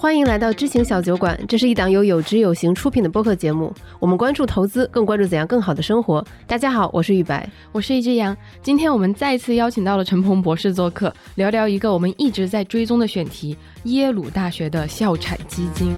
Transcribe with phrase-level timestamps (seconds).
[0.00, 3.70] 欢迎来到知行小酒馆，这是一档由有知有行出品的播客节目。
[3.98, 6.26] 我们关注投资，更关注怎样更好的生活。
[6.46, 8.34] 大家好，我是玉白，我是一只羊。
[8.62, 15.94] 今天我们再次邀请到了陈鹏博士做客，聊聊一个我们一直在追踪的选题——耶鲁大学的校产基金。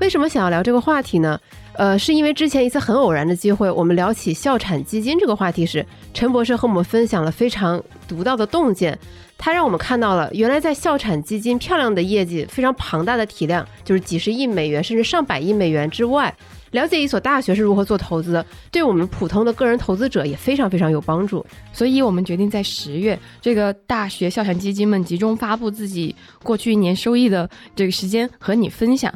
[0.00, 1.36] 为什么想要聊这个话题呢？
[1.76, 5.84] 呃，是因为之前一次很偶然的机会，我们聊起校产基金这个话题时，
[6.14, 8.98] 陈博士和我们分享了非常独到的洞见。
[9.38, 16.34] 他让我们看到了，原来在校产基金漂亮的业绩、非常庞大的体量，就是几十亿美元甚至上百亿美元之外，
[16.70, 21.44] 了解一所大学是如何做投资，对我们普通的个人投资者也非常非常有帮助。
[21.74, 29.12] 所以我们决定在十月，这个大学校产基金们集中发布自己过去一年收益的这个时间，和你分享。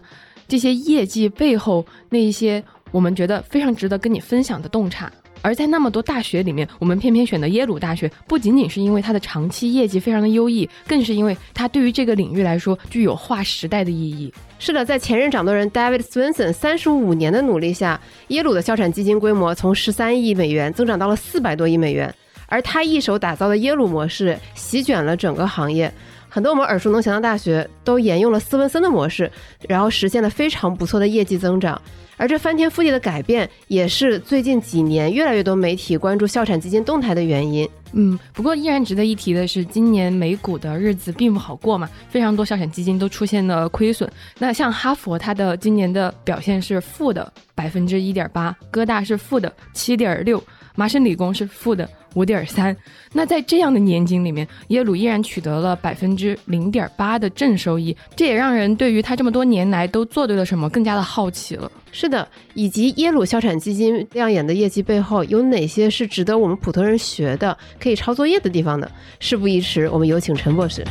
[0.51, 5.09] 这些业绩背后那一些我们觉得非常值得跟你分享的洞察，
[5.43, 14.35] 而在那么多大学里面，我们偏偏选的耶鲁大学，不仅仅是因为它的长期业绩非常的优异，更是因为它对于这个领域来说具有划时代的意义。
[14.59, 22.13] 是的，在前任掌舵人 David Swenson 三十五年的努力下，耶鲁的校产基金规模从十三亿美元增长到了四百多亿美元，
[22.47, 25.93] 而他一手打造的耶鲁模式席卷了整个行业。
[26.31, 29.31] 很多我们耳熟能详的大学都沿用了斯文森的模式，
[29.69, 31.81] 然后实现了非常不错的业绩增长。
[32.17, 37.69] 而这翻天覆地的改变，也是最近几年越来越多媒体关注校产基金动态的原因。
[37.93, 44.09] 嗯，不过依然值得一提的是，今年美股的日子并不好过嘛，非常多校产基金都出现了亏损。
[44.39, 50.41] 那像哈佛，它的今年的表现是负的百分之一点八，哥大是负的七点六，
[50.75, 51.89] 麻省理工是负的。
[52.15, 52.77] 五点三，
[53.13, 61.71] 那在这样的年景里面，耶鲁依然取得了百分之零点八的正收益，这也让人对于他这么多年来都做对了什么更加的好奇了。
[61.93, 68.91] 是的，以及耶鲁校产基金亮眼的业绩背后有哪些是值得我们普通人学的、可以抄作业的地方呢？
[69.21, 70.85] 事不宜迟，我们有请陈博士。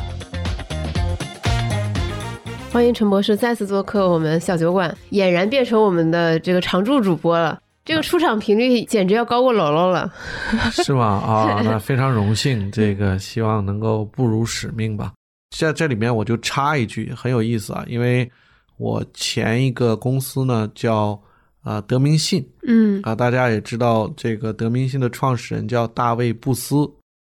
[2.71, 7.59] 欢迎陈博士再次做客我们小酒馆，俨然变成我们的这个常驻主播了。
[7.85, 10.11] 这个出场频率简直要高过姥姥了，
[10.71, 11.05] 是吗？
[11.05, 15.13] 啊， 那非常荣幸，这个希望能够不辱使命吧。
[15.57, 18.29] 在这里面我就插一句，很有意思啊，因为
[18.77, 21.19] 我前一个公司呢叫
[21.63, 26.75] 啊德明信，嗯啊，大家也知道这个德明信的创始人叫大卫布斯，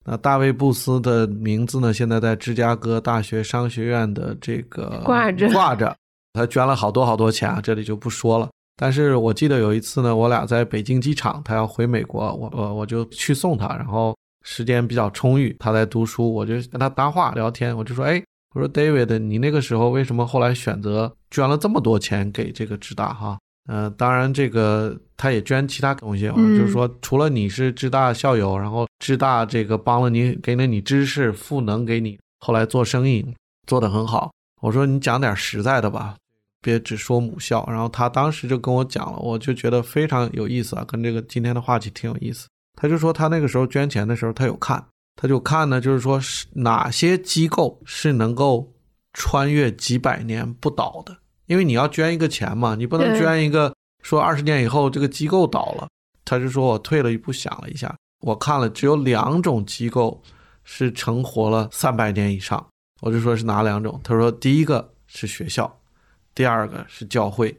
[0.05, 5.93] 那大卫布斯的名字呢现在在芝加哥大学商学院的这个挂着挂着，
[6.33, 8.49] 他捐了好多好多钱啊，这里就不说了。
[8.75, 18.21] 但是我记得有一次呢，我俩在北京机场，他要回美国，我我我就去送他，然后时间比较充裕，他在读书，我就跟他搭话聊天，我就说，哎，
[18.55, 23.37] 我说 David，你那个时候为什么后来选择捐了这么多钱给这个智大哈？
[23.69, 33.25] 嗯，当然这个他也捐其他东西，就是说除了你是智大校友，然后智大这个帮了你，给了你知识赋能给你，后来做生意
[33.65, 34.31] 做得很好。
[34.61, 36.15] 我说你讲点实在的吧。
[36.63, 42.47] 别只说母校，然后他当时就跟我讲了，我就觉得非常有意思啊，跟这个今天的话题挺有意思。
[42.75, 44.81] 他就说他那个时候捐钱的时候，他有看，
[45.17, 48.73] 他就看呢，就是说是哪些机构是能够
[49.11, 51.15] 穿越几百年不倒的，
[51.47, 55.87] 因为你要捐一个钱嘛，你不能捐一个说二十年以后这个机构倒了。
[56.23, 60.23] 他就说我退了一步想了一下，我看了只有两种机构
[60.63, 62.65] 是成活了三百年以上，
[63.01, 63.99] 我就说是哪两种？
[64.03, 65.69] 他说第一个是学校。
[66.35, 67.55] 第二个是教会，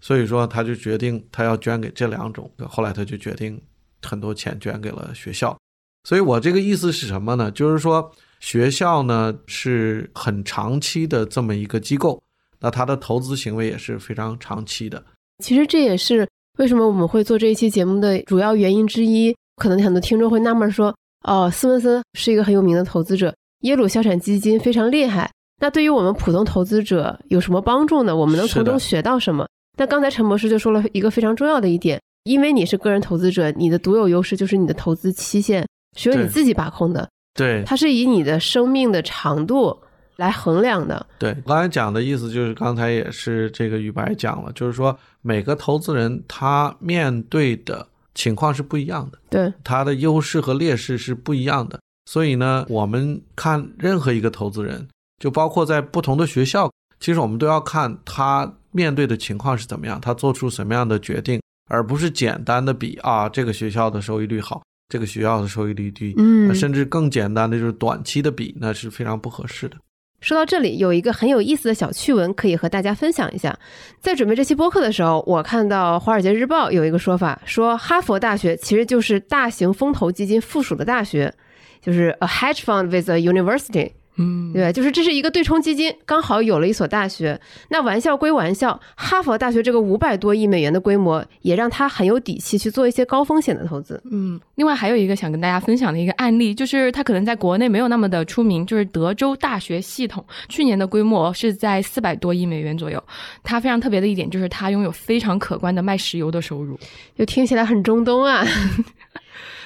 [0.00, 2.50] 所以说他就决定他要捐给这两种。
[2.68, 3.60] 后来他就决定
[4.02, 5.56] 很多钱捐给了学校。
[6.04, 7.50] 所以我这个意思是什么呢？
[7.50, 8.10] 就是说
[8.40, 12.22] 学校呢是很长期的这么一个机构，
[12.58, 15.04] 那他的投资行为也是非常长期的。
[15.44, 19.34] 其实这也是为什么我们会做这一期节目的主要原因之一。
[19.56, 20.96] 可能很多听众会纳闷说
[21.28, 28.16] ：“哦，斯文森是一个很有名的投资者，耶鲁校产基金非常厉害。”那对于我们普通投资者有什么帮助呢？
[28.16, 29.46] 我们能从中学到什么？
[29.76, 35.66] 那刚才陈博士就说了一个非常重要的一点，因为你是个人投资者，你的独有优势就是你的投资期限
[35.96, 37.08] 是由你自己把控的。
[37.34, 39.78] 对，它是以你的生命的长度
[40.16, 41.06] 来衡量的。
[41.18, 51.78] 对，刚才讲的意思就是刚才也是这个宇白讲了，就是说每个投资人他面对的情况是不一样的，对，他的优势和劣势是不一样的。
[52.06, 54.88] 所以呢，我们看任何一个投资人。
[55.20, 56.68] 就包括在不同的学校，
[56.98, 69.76] 其实我们都要看他面对的情况是怎么样，他做出什么样的决定，而不是简单的比啊这个学校的收益率好，这个学校的收益率低，嗯，甚至更简单的就是短期的比，那是非常不合适的。
[70.20, 73.58] 说到这里，有一个很有意思的小趣闻可以和大家分享一下。
[74.00, 81.32] 在准备这期播客的时候，我看到《华尔街日报》有一个说法，说哈佛大学其实就是大型风投基金附属的大学，
[81.80, 83.92] 就是 a hedge fund with a university。
[84.20, 87.40] 嗯，对，就是这是一个对冲基金，刚好有了一所大学。
[87.70, 94.00] 那玩笑归玩笑，哈佛大学这个五百多亿美元的规模，也让他很有底气去做一些高风险的投资。
[94.10, 103.02] 嗯，另外还有一个想跟大家分享的一个案例，就是他可能在国内没有那么的出名，就是德州大学系统去年的规模是在四百多亿美元左右。
[103.42, 106.78] 它非常特别的一点就是它拥有非常可观的卖石油的收入，
[107.16, 108.44] 就听起来很中东啊。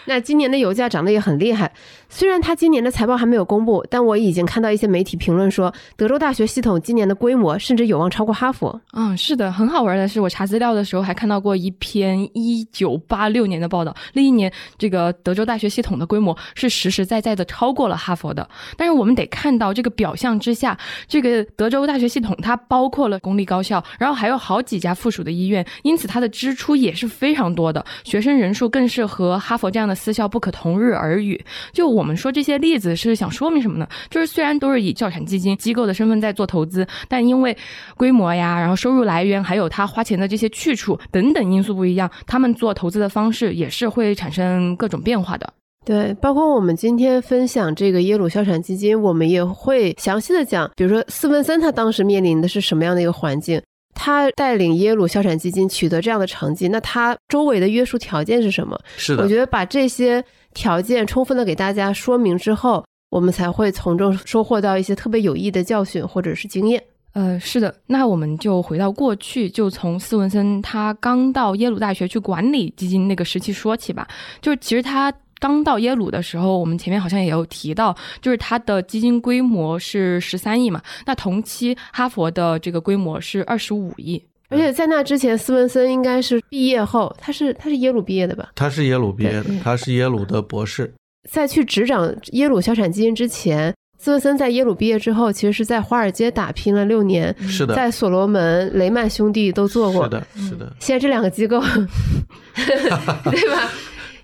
[0.06, 1.72] 那今年的油价涨得也很厉害，
[2.08, 8.80] 虽然它今年的财报还没有公布，但我已经看到一些媒体评论说，德州大学系统今年的规模甚至有望超过哈佛。
[8.92, 18.46] 嗯，是的，很好玩的是，我查资料的时候还看到过一篇一九八六年的报道，那一年这个德州大学系统的规模是实实在在的超过了哈佛的。
[18.76, 20.78] 但是我们得看到这个表象之下，
[21.08, 29.93] 这个德州大学系统它包括了公立高校，然后还有好几家附属的医院，因此它的支出也是非常多的，学生人数更是和哈佛这样的。
[29.94, 31.42] 私校不可同日而语。
[31.72, 33.86] 就我们说这些例子是想说明什么呢？
[34.10, 37.56] 就是虽然都是以教产基金机构的身份在做投资，但因为
[37.96, 45.52] 规模呀，然后收入来源，还有他花钱的这些去处等等因素不一样，他们做投资的方式也是会产生各种变化的。
[45.84, 53.60] 对，包括我们今天分享这个耶鲁校产基金，我们也会详细的讲，比如说斯文森他当时面临的是什么样的一个环境。
[53.94, 58.78] 他带领耶鲁消产基金取得这样的成绩，那他周围的约束条件是什么？
[58.96, 66.82] 是的，我觉得把这些条件充分的给大家说明之后，我们才会从中收获到一些特别有益的教训或者是经验。
[67.12, 74.08] 呃，是的，那我们就回到过去，就从斯文森他刚到耶鲁大学去管理基金那个时期说起吧。
[74.40, 75.12] 就是其实他。
[75.44, 80.80] 刚到耶鲁的时候，我们前面好像也有提到，就是它的基金规模是十三亿嘛。
[81.04, 88.52] 那同期哈佛的这个规模是二十五亿，而且在那之前，斯文森应该是毕业后，他是他是耶鲁毕业的吧？
[88.54, 90.90] 他是耶鲁毕业的，他是耶鲁的博士。
[91.30, 97.36] 在去执掌耶鲁小产基金之前，斯文森在耶鲁毕业之后，其实是在华尔街打拼了六年。
[97.46, 100.04] 是的，在所罗门、雷曼兄弟都做过。
[100.04, 100.72] 是的，是的。
[100.80, 101.60] 现在这两个机构，
[102.56, 103.70] 对吧？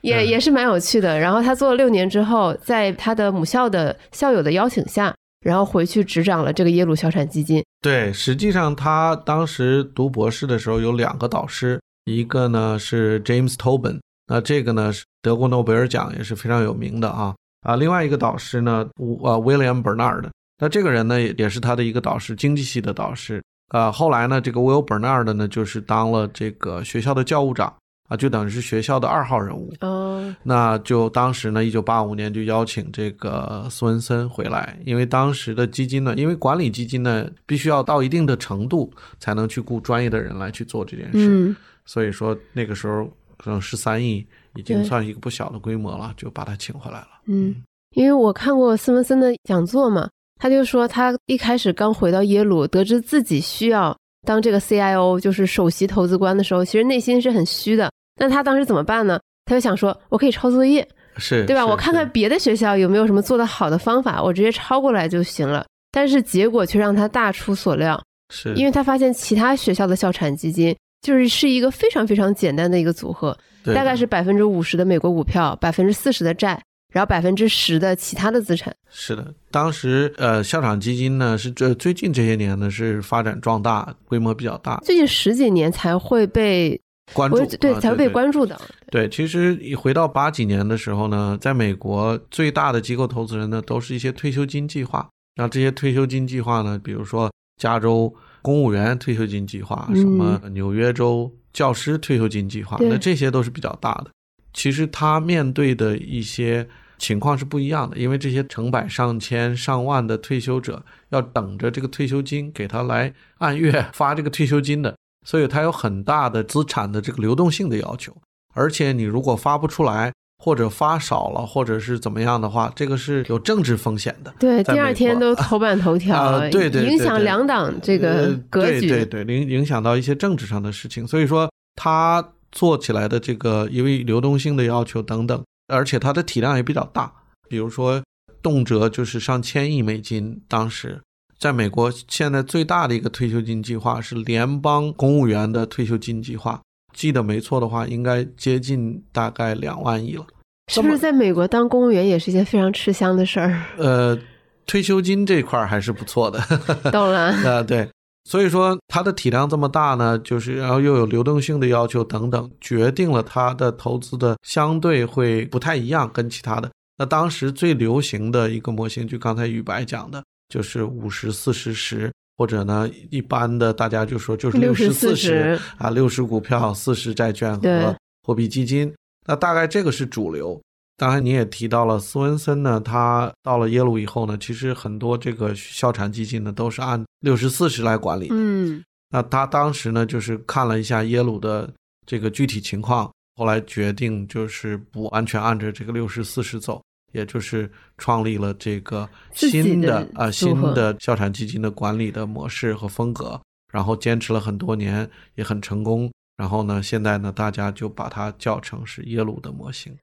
[0.02, 1.18] 也也是蛮有趣的。
[1.18, 7.64] 然后他做了六年之后，在他的母校的校友的邀请下，然后回去执掌了这个耶鲁小产基金。
[7.80, 17.76] 对，实际上他当时读博士的时候有两个导师，一个呢是 James Tobin，那这个呢是德国诺贝尔奖也是非常有名的啊啊。
[17.76, 20.26] 另外一个导师呢，呃 William Bernard，
[20.58, 23.42] 那这个人呢也也是他的一个导师，经济系的导师。
[23.72, 27.72] 呃，后来呢，这个 Will Bernard 呢就是当了这个学校的教务长。
[28.10, 29.72] 啊，就等于是学校的二号人物。
[29.82, 41.28] 哦，那就当时呢，一九八五年就邀请这个斯文森回来，因为当时的基金呢，因为管理基金呢，必须要到一定的程度才能去雇专业的人来去做这件事。
[41.30, 41.54] 嗯，
[41.86, 43.08] 所以说那个时候
[43.38, 44.26] 可能十三亿
[44.56, 47.08] 已经算一个不小的规模了，就把他请回来了。
[47.26, 47.54] 嗯，
[47.94, 50.10] 因为我看过斯文森的讲座嘛，
[50.40, 53.96] 他就说他一开始刚回到耶鲁，得知自己需要
[54.26, 57.88] 当这个 CIO，就是首席投资官的时候，其实内心是很虚的。
[58.20, 59.18] 那他当时怎么办呢？
[59.46, 60.86] 他就想说，我可以抄作业，
[61.16, 61.66] 是对吧？
[61.66, 65.66] 我看看别的学校有没有什么做得好的方法，我直接抄过来就行了。
[65.90, 76.62] 但是结果却让他大出所料，是因为他发现其他学校的校产基金就是是一个非常非常简单的一个组合，大概是百分之五十的美国股票，百分之四十的债，
[76.92, 78.72] 然后百分之十的其他的资产。
[78.90, 86.80] 是的，当时呃，校产基金呢是这最近这些年呢是发展壮大，规模比较大，最近十几年才会被。
[87.12, 88.60] 关注对才会被关注的。
[88.90, 95.08] 对，其实一回到八几年的时候呢，在美国最大的机构投资人呢，都是一些退休金计划。
[95.36, 98.12] 那这些退休金计划呢，比如说加州
[98.42, 104.10] 公务员退休金计划，什么纽约州教师退休金计划，那这些都是比较大的。
[104.52, 106.66] 其实他面对的一些
[106.98, 114.94] 情况是不一样的，因为这些成百上千上万的退休者要等着这个退休金给他来按月发这个退休金的。
[115.26, 118.16] 所以它有很大的资产的这个流动性的要求，
[118.54, 120.12] 而且你如果发不出来，
[120.42, 124.32] 或者发少了，或者是怎么样的话，这个是有政治风险的。
[124.38, 131.06] 对，第二天都头版头条， 对对，影响两党这个格局，对对，影影响到一些政治上的事情。
[131.06, 137.12] 所以说，它做起来的这个因为流动性的要求等等，而且它的体量也比较大，
[137.48, 138.02] 比如说
[138.42, 140.98] 动辄就是上千亿美金，当时。
[141.40, 146.60] 在美国，现在最大的一个退休金计划是联邦公务员的退休金计划。
[146.92, 150.26] 记得没错的话，应该接近大概两万亿了。
[150.70, 153.64] 是不是在美国当公务员也是一件非常吃香的事儿？
[153.78, 154.18] 呃，
[154.66, 156.38] 退休金这块还是不错的。
[156.92, 157.32] 懂了。
[157.48, 157.88] 啊，对。
[158.24, 166.70] 所以说它的体量这么大呢，就是然后又有流动性的要求等等，决定了它的投资的相对会不太一样，跟其他的。
[166.98, 178.92] 那当时最流行的一个模型，就刚才宇白讲的，就是五十、四十、十，或者呢，一般的大家就说就是六十、四十啊，六十股票、四十债券和货币基金。
[179.26, 180.60] 那大概这个是主流。
[180.96, 188.28] 当然，你也提到了斯文森呢，他到了耶鲁以后呢，其实很多这个校产基金呢都是按六十四十来管理。
[188.30, 191.72] 嗯，那他当时呢就是看了一下耶鲁的
[192.04, 203.40] 这个具体情况，后来决定就是不完全按照这个六十四十走，也就是创立了这个新的啊新的校产基金的管理的模式和风格，
[203.72, 206.10] 然后坚持了很多年，也很成功。
[206.36, 209.94] 然后呢，现在呢，大家就把它叫成是耶鲁的模型。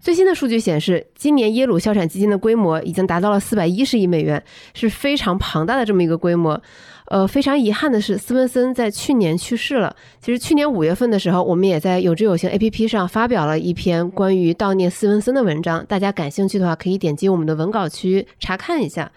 [0.00, 6.62] 最新的数据显示，今年耶鲁校产基金的规模已经达到了四百一十亿美元，是非常庞大的这么一个规模。
[7.10, 9.96] 呃，非常遗憾的是，斯文森在去年去世了。
[10.20, 19.10] 其实去年五月份的时候，我们也在有知有行 APP 上发表了一篇关于悼念斯文森的文章，大家感兴趣的话，可以点击我们的文稿区查看一下。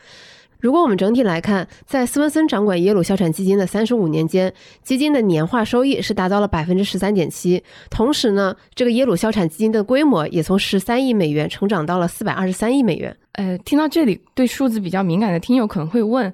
[0.59, 7.63] 如果我们整体来看，在斯文森掌管耶鲁校产基金的三十五年间，基金的年化收益是达到了百分之十三点七。
[7.91, 13.15] 同时呢，这个耶鲁校产基金的规模也从十三亿美元成长到了四百二十三亿美元。
[13.33, 16.33] 呃，听到这里，对数字比较敏感的听友可能会问：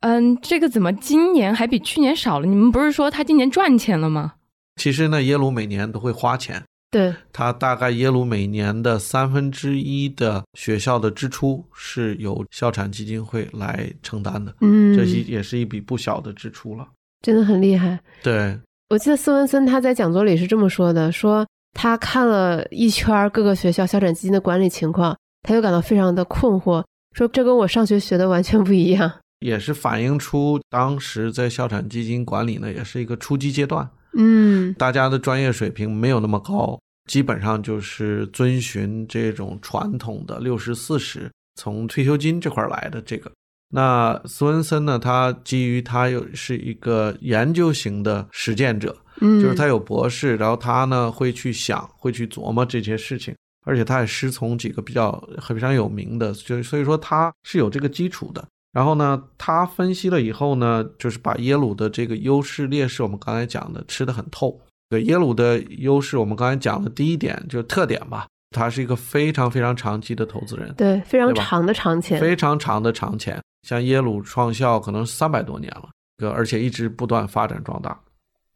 [0.00, 2.46] 嗯，这个怎么今年还比去年少了？
[2.46, 4.34] 你们不是说他今年赚钱了吗？
[4.76, 6.62] 其实呢，耶鲁每年都会花钱。
[6.90, 16.88] 对，他大概耶鲁每年的三分之一的学校的支出是由校产基金会来承担的，嗯，这些也是一笔不小的支出了，
[17.22, 18.00] 真的很厉害。
[18.24, 26.82] 对，我记得斯文森他在讲座里是这么说的：说他看了一圈各个学校校产基金的管理情况，他就感到非常的困惑，
[27.14, 33.88] 说这跟我上学学的完全不一样，也是反映出当时在校产基金管理呢，也是一个初级阶段。
[34.12, 36.78] 嗯，大家的专业水平没有那么高，
[37.08, 43.30] 基本上就是遵循这种传统的六十四十，从退休金这块来的这个。
[43.72, 53.32] 那斯文森呢，他基于他又是一个研究型的实践者，嗯，就是他有博士，然后他呢会去想，会去琢磨这些事情，
[53.64, 58.44] 而且他也师从几个比较非常有名的，就所以说他是有这个基础的。
[58.72, 64.60] 然后呢，他分析了以后呢，就是把耶鲁的这个优势劣势，我们刚才讲的吃得很透。
[64.88, 73.40] 对耶鲁的优势，我们刚才讲的第一点就是特点吧，他是一个非常非常长期的投资人，对，非常长的长钱，非常长的长钱。
[73.66, 78.00] 像耶鲁创校可能三百多年了，而且一直不断发展壮大，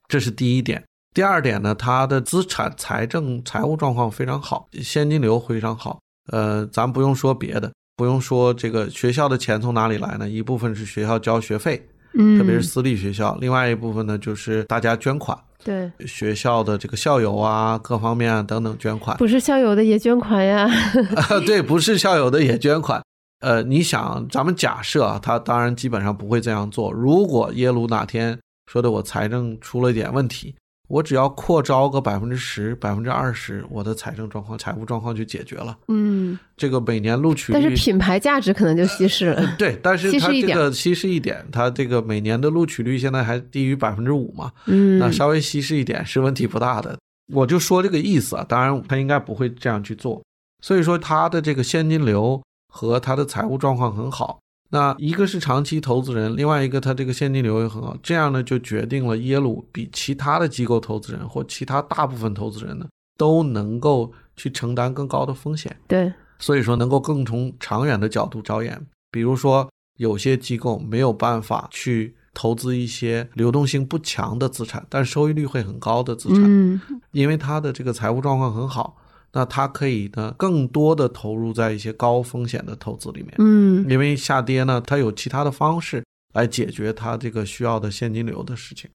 [0.08, 0.82] 这是第一点。
[1.12, 6.00] 第二点呢，他的资产、财政、财务状况非常好，现金流非常好。
[6.32, 7.72] 呃，咱不用说别的。
[7.96, 10.28] 不用说，这个学校的钱从哪里来呢？
[10.28, 11.80] 一部分是学校交学费，
[12.14, 19.16] 嗯，特别是私立学校；另外一部分呢，就是大家捐款，对学校的这个校友啊，各方面啊等等捐款。
[19.18, 20.68] 不是校友的也捐款呀？
[21.46, 23.00] 对，不是校友的也捐款。
[23.40, 26.90] 呃，你想，咱们假设啊，他当然基本上不会这样做。
[26.90, 28.36] 如果耶鲁哪天
[28.72, 30.54] 说的我财政出了一点问题。
[30.94, 35.76] 我只要扩招个百分之十、百分之二十，我的财政状况、财务状况就解决了。
[35.88, 39.56] 嗯，这个每年录取率，但是品牌价值可能就稀释了。
[39.58, 44.52] 对，但是它这个稀释一点，它这个每年的录取率现在还低于百分之五嘛？
[44.66, 46.96] 嗯，那稍微稀释一点是问题不大的。
[47.32, 50.22] 我就说这个意思啊，当然他应该不会这样去做。
[50.62, 54.38] 所以说他的这个现金流和他的财务状况很好。
[54.74, 62.84] 那一个是长期投资人，另外一个他这个现金流也很好，这样呢就决定了耶鲁比其他的机构投资人或其他大部分投资人呢
[63.16, 65.76] 都能够去承担更高的风险。
[65.86, 68.84] 对，所以说能够更从长远的角度着眼。
[69.12, 76.80] 比如说有些机构没有办法去投资一些流动性不强的资产，但收益率会很高的资产，嗯，
[77.12, 78.96] 因为它的这个财务状况很好。
[79.36, 88.88] 那它可以呢，更多的投入在一些高风险的投资里面，嗯，因为下跌呢，它有其他的方式来解决它这个需要的现金流的事情。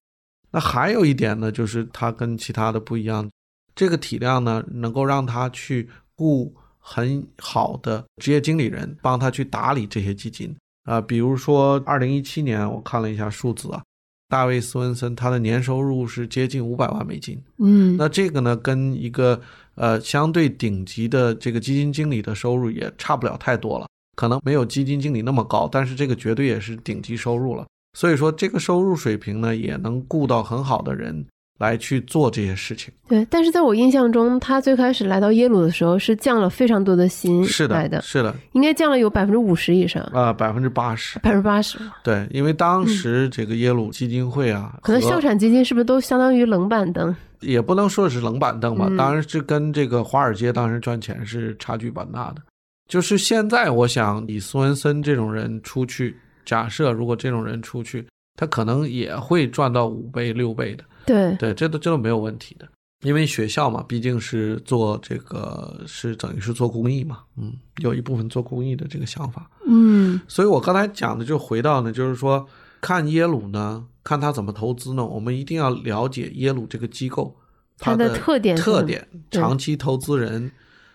[0.52, 3.30] 那还有一点呢，就是它跟其他的不一样，
[3.76, 10.56] 这个体量呢，能够让他去雇很好的职业经理人帮他去打理这些基金
[10.86, 11.02] 啊。
[11.02, 13.84] 比如说，二零一七年我看了一下数字啊，
[14.30, 19.40] 大卫斯文森他的年收入是接近五百万美金，嗯，那这个呢，跟一个
[19.80, 27.66] 呃，相对顶级的这个基金经理的收入也差不了太多了，可能没有基金经理那么高，但是这个绝对也是顶级收入了。
[27.98, 31.26] 所以说，这个收入水平呢，也能雇到很好的人
[31.60, 32.92] 来去做这些事情。
[33.08, 41.78] 对，但是在我印象中，他最开始来到耶鲁的时候是降了非常多的薪是来的，是的，应该降了有百分之五十以上啊，百分之八十，百分之八十。
[42.04, 47.16] 对，因为当时这个耶鲁基金会啊，可能校产基金是不是都相当于冷板凳？
[47.42, 52.42] 也不能说是冷板凳吧，嗯当然是跟这个华尔街当时赚钱是差距蛮大的。
[52.88, 58.04] 就是现在，我想以苏文森这种人出去，假设如果这种人出去，
[58.36, 60.84] 他可能也会赚到五倍六倍的。
[61.10, 61.36] 对。
[61.38, 62.68] 对，这都这都没有问题的，
[63.02, 69.50] 因为学校嘛，毕竟是做这个是等于是做公益嘛，嗯，有一部分做公益的这个想法。
[69.66, 70.20] 嗯。
[70.28, 72.48] 所以我刚才讲的就回到呢，就是说
[72.82, 77.36] 看耶鲁呢，看他怎么投资呢，我们一定要了解耶鲁这个机构
[77.78, 80.52] 它的的特点特点，长期投资人，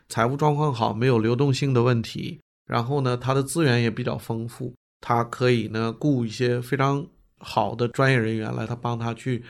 [0.08, 7.04] 财务状况好，没有流动性的问题，然后呢，它的资源也比较丰富，它可以呢雇一些非常
[7.38, 9.42] 好的专业人员来他帮他去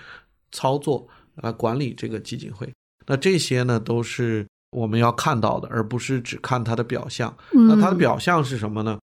[0.55, 2.67] 操作来管理这个基金会。
[3.07, 7.37] 那这些呢都是我们要看到的，而不是只看它的表象。
[7.53, 8.99] 那嗯，它的表象是什么呢？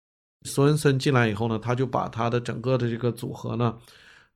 [0.46, 3.76] 索恩森进来以后呢，他就把他的整个的这个组合呢，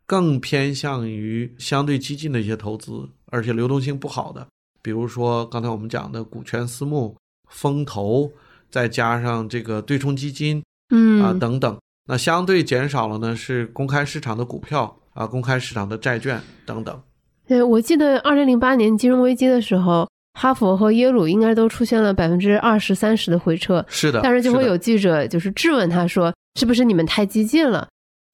[0.04, 4.44] 更偏向于相对激进的一些投资，而且流动性不好的，
[4.82, 7.16] 比如说刚才我们讲的股权私募、
[7.48, 8.30] 风投，
[8.68, 11.78] 再加上这个对冲基金嗯啊等等。
[12.06, 17.00] 那相对减少了呢是公开市场的股票啊、公开市场的债券等等。
[17.46, 27.86] 对，我记得二零零八年金融危机的时候，哈佛和耶鲁应该都出现了百分之二十三十的回撤，是的，但是就会有记者就是质问他说，是不是你们太激进了？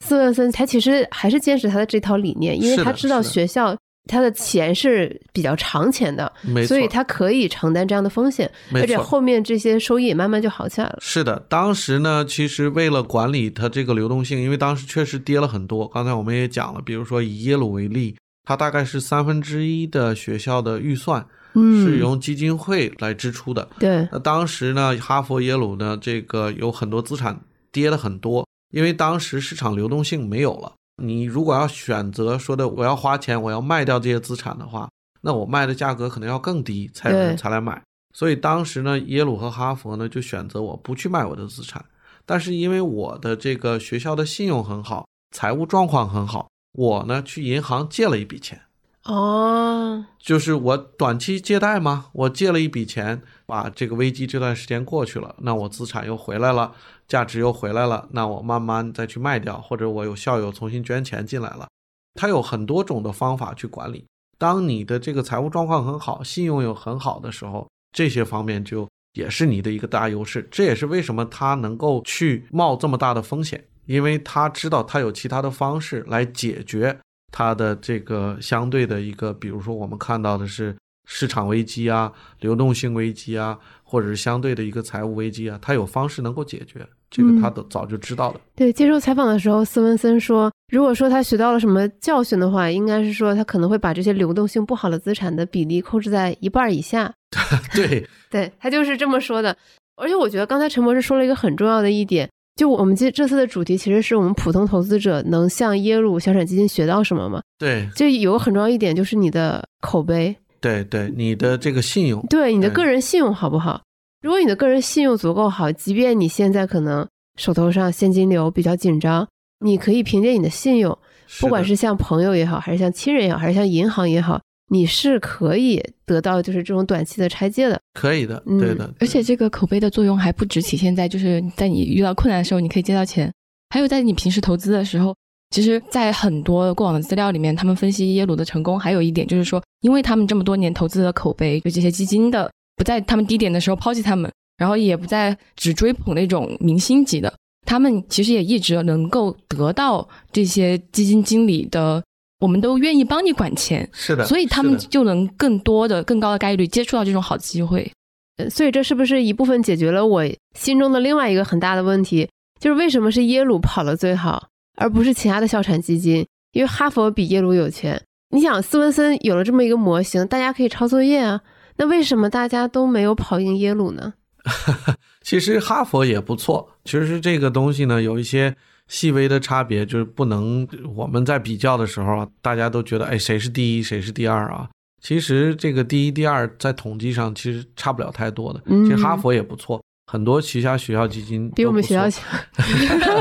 [0.04, 3.76] 斯文森他其实还是坚持他的这套理念，因为他知道学校
[4.08, 6.32] 他的钱是比较长钱的，
[6.66, 10.98] 所以他可以承担这样的风险，而且后面这些收益也慢慢就好起来了。
[11.00, 15.86] 是的，当时呢，其实为了管理它这个流动性，因为当时确实跌了很多。
[15.86, 21.24] 刚才我们也讲了，比如说以耶鲁为例，它大概是三分之一的学校的预算
[21.54, 23.68] 嗯，是由基金会来支出的。
[23.78, 27.38] 对，那当时呢，哈佛、耶鲁呢，这个有很多资产
[27.70, 30.72] 跌了很多，因为当时市场流动性没有了。
[31.00, 34.90] 你如果要选择说的我要花钱，我要卖掉这些资产的话，
[35.20, 37.80] 那我卖的价格可能要更低，才有人才来买。
[38.14, 41.84] 所以当时呢，耶鲁和哈佛呢就选择我不去卖我的资产，
[42.26, 48.60] 但是因为我的这个学校的信用很好，财务状况很好，我呢去银行借了一笔钱。
[49.04, 56.74] 哦，就是我短期借贷嘛，我借了一笔钱，把这个危机这段时间过去了，那我资产又回来了，
[57.06, 61.68] 价值又回来了，那我慢慢再去卖掉，或者我有校友重新捐钱进来了，
[62.14, 64.04] 他有很多种的方法去管理。
[64.36, 70.46] 当你的这个财务状况很好，信用又很好的时候，这些方面就也是你的一个大优势。
[70.50, 80.74] 这也是为什么他能够去冒这么大的风险，因为他知道他有其他的方式来解决它的这个相对的一个，比如说我们看到的是
[81.06, 88.40] 市场危机啊、流动性危机啊，或者是相对的一个财务危机啊，它有方式能够解决，这个他都早就知道了。
[88.54, 97.12] 对，接受采访的时候，斯文森说，如果说他学到了什么教训的话，应该是说他可能会把这些流动性不好的资产的比例控制在一半儿以下。
[97.74, 99.56] 对，对他就是这么说的。
[99.96, 107.40] 而且我觉得刚才陈博士说了一个很重要的一点，就我们这这次的主题其实是我们普通投资者能向耶鲁小产基金学到什么嘛？
[107.56, 113.80] 对，就有个很重要一点就是你的口碑，对，对，你的这个信用，对你的个人信用好不好？
[114.20, 119.24] 如果你的个人信用足够好，即便你现在可能手头上现金流比较紧张，
[119.60, 120.98] 你可以凭借你的信用，
[121.38, 127.80] 不管是像朋友也好，还是像亲人也好，还是像银行也好，你是可以得到就是这种短期的拆借的。
[127.94, 133.32] 可以的，嗯对的，而且这个口碑的作用还不止体现在就是在你遇到困难的时候你可以借到钱，
[133.70, 135.14] 还有在你平时投资的时候。
[135.50, 147.32] 其实，在很多过往的资料里面，他们分析耶鲁的成功，还有一点就是说，因为他们这么多年投资的口碑，就这些基金的不在他们低点的时候抛弃他们，然后也不再只追捧那种明星级的，
[147.64, 152.04] 他们其实也一直能够得到这些基金经理的，
[152.40, 157.90] 我们都愿意帮你管钱，是的，所以他们就能更多的、更高的概率接触到这种好机会。
[158.36, 160.24] 呃所以这是不是一部分解决了我
[160.54, 162.28] 心中的另外一个很大的问题，
[162.60, 166.24] 就是为什么是耶鲁跑得最好，而不是其他的校产基金？
[166.52, 168.00] 因为哈佛比耶鲁有钱。
[168.30, 171.40] 你想，斯文森有了这么一个模型，大家可以抄作业啊，
[171.78, 174.14] 那为什么大家都没有跑赢耶鲁呢？
[175.22, 178.54] 其实哈佛也不错，其实这个东西呢有一些
[178.88, 184.68] 细微的差别，就是不能我们在比较的时候啊，大家都觉得哎谁是第一谁是第二啊。
[185.00, 188.60] 其实这个第一、第二在统计上其实差不了太多的。
[188.66, 192.24] 嗯其实哈佛也不错，很多旗下学校基金比我们学校强。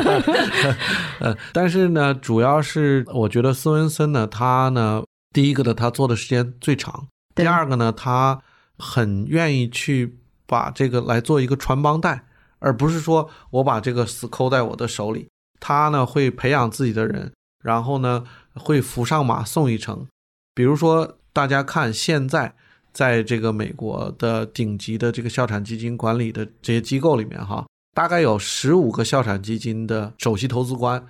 [1.20, 8.42] 呃，但是呢，主要是我觉得斯文森呢，他呢，第一个呢，他做的时间最长；第二个呢，他
[8.80, 12.24] 很愿意去把这个来做一个传帮带，
[12.60, 15.28] 而不是说我把这个死抠在我的手里。
[15.60, 17.32] 他呢会培养自己的人，
[17.64, 18.24] 然后呢
[18.56, 20.06] 会扶上马送一程。
[20.54, 22.54] 比如说，大家看现在
[22.92, 31.06] 在这个美国的顶级的这个校产基金管理的这些机构里面哈，大概有十五个校产基金的首席投资官。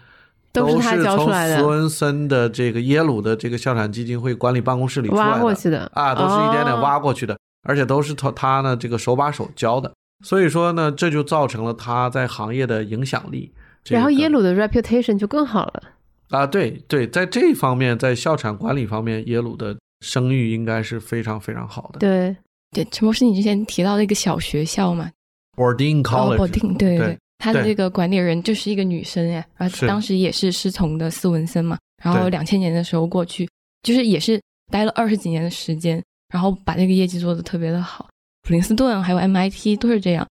[0.54, 13.52] 都是他教出来的，斯文森的这个耶鲁的这个校产基金会管理办公室里挖过去的啊，都是一点点挖过去的，而且都是他他呢这个手把手教的，所以说呢，这就造成了他在行业的影响力。
[13.90, 15.84] 然后耶鲁的 reputation 就更好了
[16.30, 22.00] 啊，对对，在这方面，在校产管理方面，耶鲁的声誉应该是非常非常好的。
[22.00, 22.36] 对
[22.72, 25.10] 对，陈博士，你之前提到那个小学校嘛
[25.56, 27.18] ，Boarding College，对对。
[27.40, 33.48] 他的这个管理人就是一个女生哎，然后当时也是师从的斯文森嘛，然后两千年的时候过去，
[33.84, 36.04] 就是也是待了二十几年的时间，
[36.34, 38.08] 然后把那个业绩做得特别的好。
[38.48, 40.26] 普林斯顿还有 MIT 都是这样，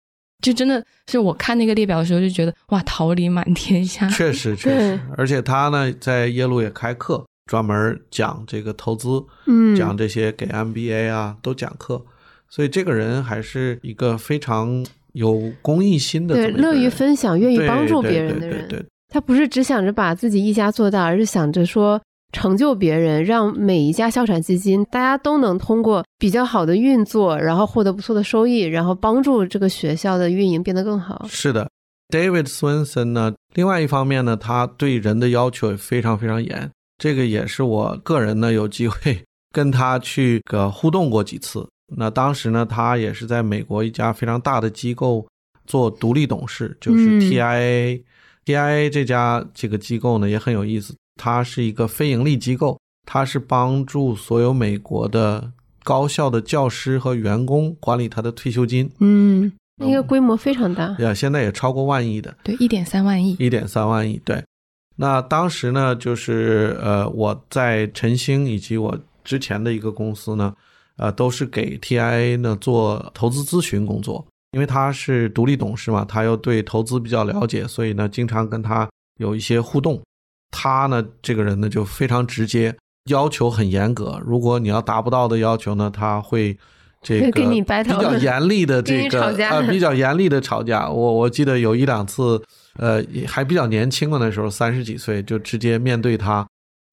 [0.44, 4.08] 就真的是我看那个列表的时候就觉得哇，桃李满天下。
[4.10, 9.08] 确实 确实，而且他呢在耶鲁也开课，专门讲这个投资，
[9.48, 12.06] 嗯，讲这些给 MBA 啊都讲课，
[12.48, 14.86] 所以这个人还是一个非常。
[15.14, 22.02] 有公益心的，对，乐于分享、愿意帮助别人的人，对他不是只想着把自己一家做大，而是想着说
[22.34, 31.26] 成就别人，让每一家校产基金大家都能通过比较好的运作，然后获得不错的收益，然后帮助这个学校的运营变得更好。
[31.30, 31.70] 是的
[32.10, 41.66] ，David Swenson 呢，另外一方面呢，他对人的要求也非常非常严，这个也是我个人呢有机会跟他去个互动过几次。
[41.96, 45.26] 那当时呢，他也是在美国一家非常大的机构
[45.68, 48.02] 做独立董事，就是 TIA。
[48.46, 55.52] TIA 这家这个机构呢也很有意思，它是一个非盈利机构，它是帮助所有美国的
[55.84, 58.90] 高校的教师和员工管理他的退休金。
[59.00, 62.36] 嗯，那个规模非常大，呀，现在也超过万亿的。
[62.44, 63.36] 对，一点三万亿。
[63.40, 64.44] 一点三万亿，对。
[64.96, 70.54] 那当时呢，就是呃，我在晨星以及我之前的一个公司呢。
[70.96, 80.00] 呃，都是给 TIA 呢做投资咨询工作，因为他是独立董事嘛，他又对投资比较了解，所以呢，经常跟他有一些互动。
[80.54, 82.74] 他呢，这个人呢就非常直接，
[83.10, 84.22] 要求很严格。
[84.24, 86.56] 如果你要达不到的要求呢，他会
[87.02, 90.88] 这个比较严厉的这个呃比较严厉的吵架。
[90.88, 92.42] 我我记得有一两次，
[92.78, 96.48] 呃，还比较年轻的那时候，三十几岁就直接面对他，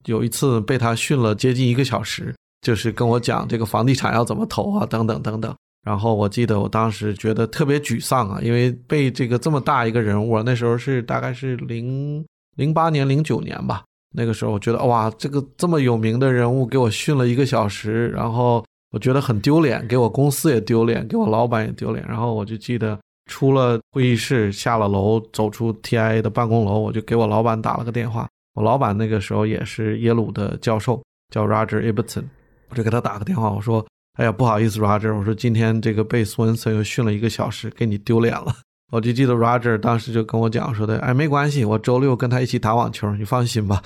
[0.06, 2.34] 有一次被他训了接近一个小时。
[2.62, 5.54] 就是跟我讲这个房地产要怎么投啊，等等等等。
[5.82, 12.22] 然后我记得我当时觉得特别沮丧啊，因为被这个这么大一个人物，那时候是大概是零
[12.56, 13.82] 零八年、零九年吧。
[14.12, 22.04] 那个时候我觉得哇，这个这么有名的人物给我训了一个小时，然后我觉得很丢脸，给我公司也丢脸，给我老板也丢脸。
[22.08, 22.98] 然后我就记得
[23.30, 28.28] 出了会议室，下了楼，走出 TIA 的办公楼，我就给我老板打了个电话。
[28.54, 31.00] 我老板那个时候也是耶鲁的教授，
[31.32, 32.24] 叫 Roger Ibbotson。
[32.68, 33.86] 我就给他打个电话，我说
[34.18, 38.52] ：“哎呀，不好意思，Roger，我说今天这个被斯文森又训了一个小时，给你丢脸了。”
[38.90, 43.82] 我就记得 Roger 当时就跟我讲说的：“哎，没关系，我周六跟他一起打网球，你放心吧。”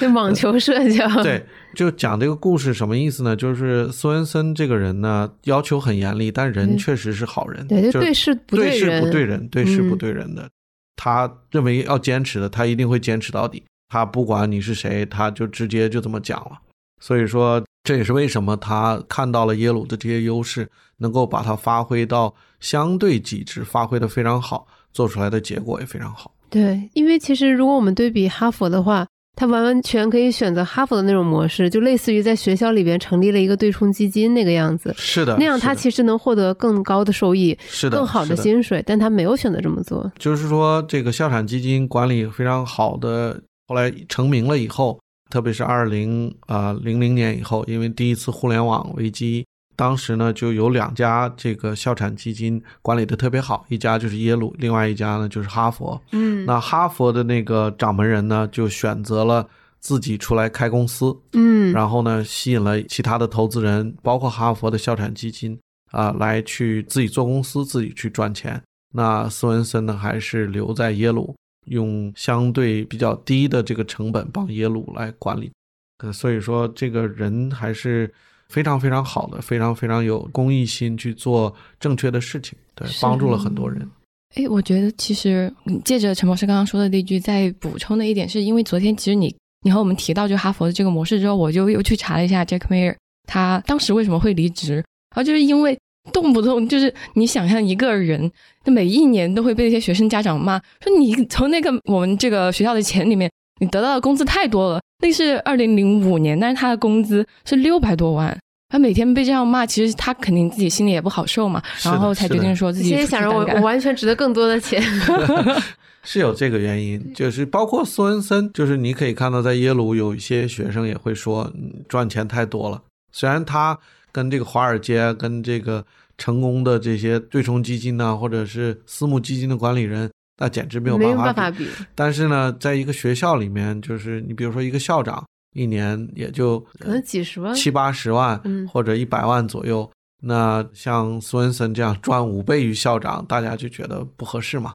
[0.00, 1.22] 这网球社交。
[1.22, 3.36] 对，就讲这个故事什么意思呢？
[3.36, 7.64] 就是苏恩森这个人呢，要求很严厉，但人确实是好人。
[7.68, 10.48] 对，对事不对人，对事不对人，对事不对人的。
[10.96, 13.62] 他认为要坚持的，他一定会坚持到底。
[13.88, 16.58] 他不管你是谁，他就直接就这么讲了。
[17.00, 26.32] 所以说，这也是为什么他看到了耶鲁的这些优势，能够把它发挥到相对极致，发挥的非常好，做出来的结果也非常好。
[26.48, 34.94] 对，因为其实如果我们对比哈佛的话，他完完全可以选择哈佛的那种模式，就类似于在学校里边成立了一个对冲基金那个样子。
[34.96, 40.10] 是的，那样他其实能获得更高的收益，是的，更好的薪水，但他没有选择这么做。
[40.18, 44.98] 就是说，这个校产基金管理非常好的，后来成名了以后。
[45.30, 49.44] 特别是二零啊零零年以后，因为第一次互联网危机，
[49.76, 56.00] 当时呢就有两家这个校产基金管理的特别好，一家就是耶鲁，另外一家呢就是哈佛。
[56.12, 59.48] 嗯，那哈佛的那个掌门人呢就选择了
[59.80, 61.16] 自己出来开公司。
[61.32, 65.58] 嗯，然后呢吸引了其他的投资人，包括哈佛的校产基金
[65.90, 68.62] 啊，来去自己做公司，自己去赚钱。
[68.92, 71.34] 那斯文森呢还是留在耶鲁。
[71.68, 75.50] 用相对比较低的这个成本帮耶鲁来管理，
[75.96, 78.12] 呃，所以说这个人还是
[78.48, 83.88] 非常非常好的，非常非常有公益心去做正确的事情，对，帮助了很多人。
[84.36, 85.52] 哎，我觉得其实
[85.84, 92.94] 借着陈博士刚刚说的那句，再补充的一点，是因为昨天其实你你和我们提到就哈佛的这个模式之后，我就又去查了一下 Jack Mayer，
[93.26, 94.84] 他当时为什么会离职，然
[95.16, 95.78] 后就是因为。
[96.12, 98.30] 动不动就是你想象一个人，
[98.66, 103.30] 每一年都会被那些学生家长骂，说你从那个我们这个学校的钱里面，
[103.60, 104.80] 你得到的工资太多了。
[105.00, 108.36] 那是二零零五年，但是他的工资是六百多万，
[108.68, 114.82] 他每天被这样骂，其实他肯定自己心里也不好受嘛，然后才决定说自己现在想着我我完全值得更多的钱。
[116.06, 122.82] 是有这个原因，就是包括苏恩森，就是你可以看到在耶鲁有一些学生也会说，嗯赚钱太多了。
[123.10, 123.78] 虽然他
[124.12, 125.84] 跟这个华尔街、跟这个
[126.18, 131.36] 成功的这些对冲基金呐、或者是私募基金的管理人，那简直没有办法比。
[131.36, 137.54] 法比，但是呢，在一个学校里面，就是你比如说一个校长，一年也就可能几十万。
[137.54, 139.88] 七八十万，嗯或者一百万左右。
[140.26, 144.72] 那像苏文森这样赚五倍于校长，大家就觉得不合适嘛，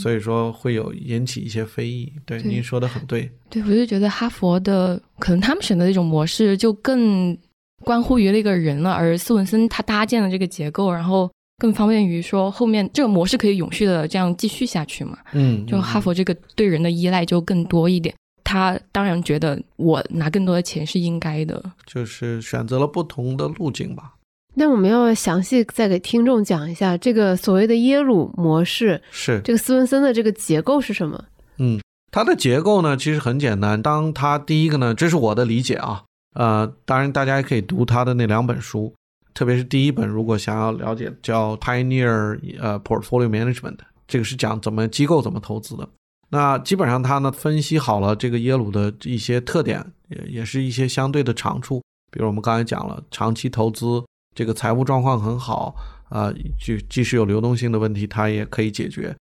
[0.00, 2.12] 所以说会有引起一些非议。
[2.24, 7.36] 对，对您说的很对，对，我就觉得哈佛的可能他们选择这种模式就更
[7.84, 11.28] 关乎于那个人了，而斯文森他搭建的这个结构，然后
[11.62, 15.16] 更方便于说后面这个模式可以永续的这样继续下去嘛。
[15.30, 21.62] 嗯，就哈佛这个对人的依赖就更多一点，他当然觉得我拿更多的钱是应该的。
[21.86, 24.14] 就是选择了不同的路径吧。
[24.54, 31.24] 那我们要详细再给听众讲一下这个所谓的耶鲁模式，是，这个斯文森的这个结构是什么？
[31.58, 33.80] 嗯，它的结构呢其实很简单。
[33.80, 36.02] 当它第一个呢，这是我的理解啊，
[36.34, 38.92] 呃，当然大家也可以读他的那两本书，
[39.34, 45.88] 特别是第一本，如果想要了解叫 Pioneer 呃 Portfolio Management，这个是讲怎么机构怎么投资的。
[46.30, 54.02] 那基本上他呢分析好了这个耶鲁的一些特点，也也是一些相对的长处，比如我们刚才讲了，长期投资，
[54.34, 55.74] 这个财务状况很好，
[56.08, 59.14] 啊，就即使有流动性的问题，它也可以解决。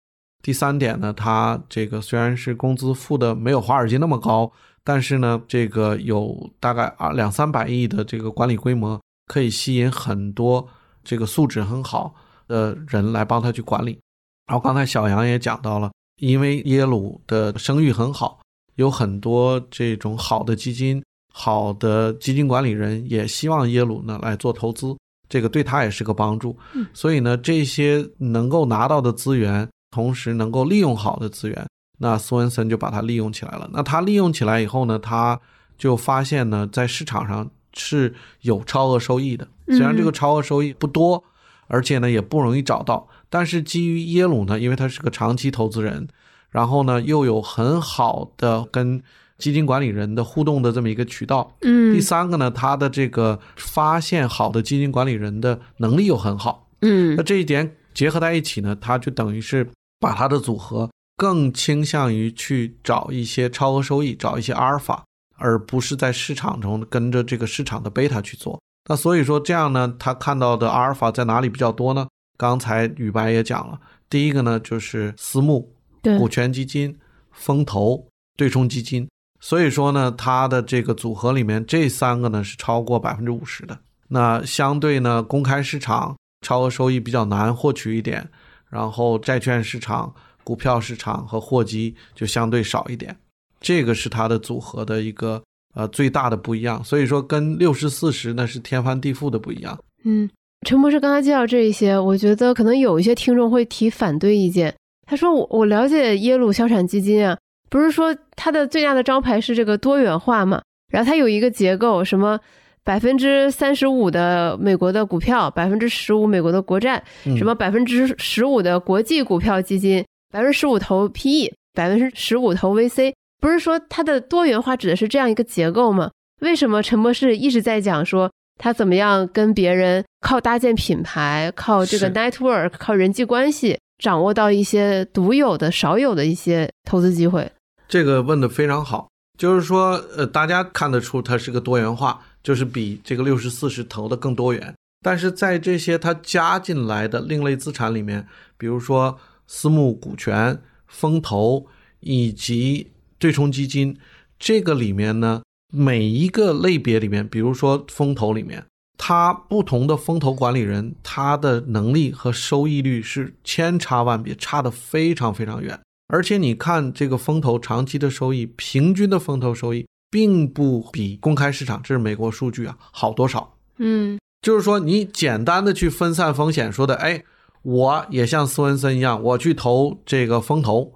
[0.42, 4.52] 第三点呢，它这个虽然是工资付的没有华尔街那么高，
[4.84, 10.66] 但是呢，这个有大概啊两三百亿的这个管理规模，可以吸引很多
[11.04, 12.12] 这个素质很好
[12.48, 14.00] 的人来帮他去管理。
[14.48, 18.40] 然后刚才小杨也讲到了，因为耶鲁的声誉很好，
[18.74, 24.96] 有很多这种好的基金、好的基金管理人也希望耶鲁呢来做投资，
[25.28, 26.56] 这个对他也是个帮助。
[26.72, 33.68] 嗯所以呢，这些能够拿到的资源，同时能够利用好的资源，那斯文森就把它利用起来了。
[33.72, 35.38] 那他利用起来以后呢，他
[35.76, 41.22] 就发现呢，在市场上是有超额收益的，虽然这个超额收益不多，
[41.68, 46.08] 而且呢也不容易找到，但是基于耶鲁呢，因为他是个长期投资人，
[46.50, 49.02] 然后呢又有很好的跟
[49.38, 51.94] 基金管理人的互动的这么一个渠道，嗯。
[51.94, 57.14] 第三个呢，他的这个发现好的基金管理人的能力又很好，嗯。
[57.16, 65.04] 那这一点结合在一起呢，他就等于是把他的组合更倾向于去找一些超额收益，找一些阿尔法，
[65.38, 68.60] 而不是在市场中跟着这个市场的贝塔去做。
[68.88, 72.06] 那所以说这样呢，他看到的阿尔法在哪里比较多呢？
[72.36, 75.72] 刚才宇白也讲了，第一个呢就是私募、
[76.02, 76.96] 对股权基金、
[77.32, 79.08] 风投、对冲基金。
[79.40, 83.78] 所以说呢，它的这个组合里面这三个呢是超过百分之五十的。
[84.08, 88.28] 那相对呢，公开市场超额收益比较难获取一点，
[88.70, 93.14] 然后债券市场、股票市场和货基就相对少一点。
[93.60, 95.42] 这个是它的组合的一个
[95.74, 96.82] 呃最大的不一样。
[96.84, 99.78] 所以说跟六十四十那是天翻地覆的不一样。
[100.04, 100.28] 嗯，
[100.66, 104.74] 陈博士刚才介绍这一些，我觉得可能有一些听众会提反对意见。
[105.06, 107.36] 他说我我了解耶鲁消产基金啊，
[107.70, 110.60] 不是说它的最大的招牌是这个多元化嘛？
[110.92, 112.38] 然后它有一个结构，什么
[112.84, 126.10] 百分之三十五的美国的股票，百分之十五美国的国债，嗯什么百分之十五的国际股票基金，百分之十五投 PE，百分之十五投 VC，不是说它的多元化指的是这样一个结构吗？
[126.40, 137.50] 为什么陈博士一直在讲说他怎么样跟别人靠搭建品牌，靠这个 network，靠人际关系，掌握到一些独有的、少有的一些投资机会？
[137.88, 144.74] 这个问的非常好，就是说，呃，大家看得出它是个多元化，就是比这个六十四十投的更多元。
[145.00, 151.66] 但是在这些它加进来的另类资产里面，比如说私募股权、风投
[152.00, 153.96] 以及对冲基金，
[154.38, 158.64] 这个里面呢，每一个类别里面，比如说风投里面，
[158.96, 165.78] 它不同的风投管理人，他的能力和收益率是千差万别，差的非常非常远。
[166.08, 173.54] 而且你看这个风投长期的收益，平均的风投收益并不比公开市场，这是美国数据啊，好多少。
[173.76, 177.24] 嗯就是说，你简单的去分散风险，说的，哎，
[177.62, 180.92] 我也像斯文森一样，我去投这个风投，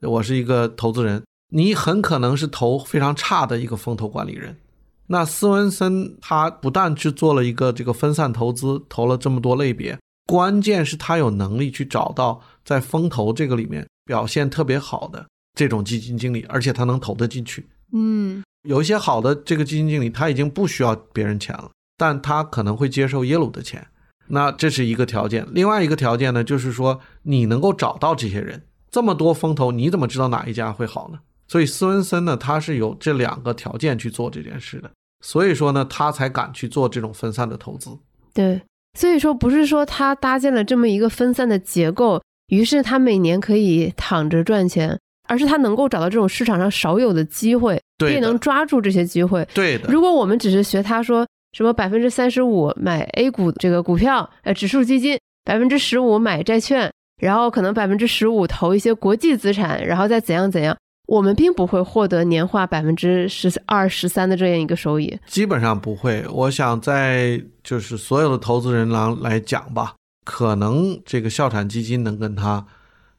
[0.00, 4.56] 我是一个投资人，你很可能是投非常差的一个风投管理人。
[5.06, 17.66] 那斯文森他不但去做了一个这个分散投资，投了这么多类别，关键是他有能力去找到在风投这个里面表现特别好的这种基金经理，而且他能投得进去。
[17.92, 23.86] 嗯有一些好的这个基金经理，他已经不需要别人钱了，但他可能会接受耶鲁的钱。
[24.26, 25.46] 那这是一个条件。
[25.52, 31.18] 另外一个条件呢，就是说你能够找到这些人，这么多风投，你怎么知道哪一家会好呢？
[31.48, 34.90] 所以斯文森呢，他是有这两个条件去做这件事的。
[35.24, 37.90] 所以说呢，他才敢去做这种分散的投资。
[38.32, 38.60] 对，
[38.96, 44.96] 所以说不是说他搭建了这么一个分散的结构，于是他每年可以躺着赚钱，
[45.28, 49.44] 而是他能够找到这种市场上少有的机会，对的并能抓住这些机会。
[49.52, 60.76] 对的，如果我们只是学他说什么百分之三十五买 A 股这个股票，呃，指数基金，百分之十五买债券，然后可能百分之十五投一些国际资产，然后再怎样怎样，
[61.08, 65.18] 我们并不会获得年化百分之十二、十三的这样一个收益。
[65.26, 66.22] 基本上不会。
[66.30, 69.94] 我想在就是所有的投资人来来讲吧，
[70.26, 72.62] 可能这个校产基金能跟它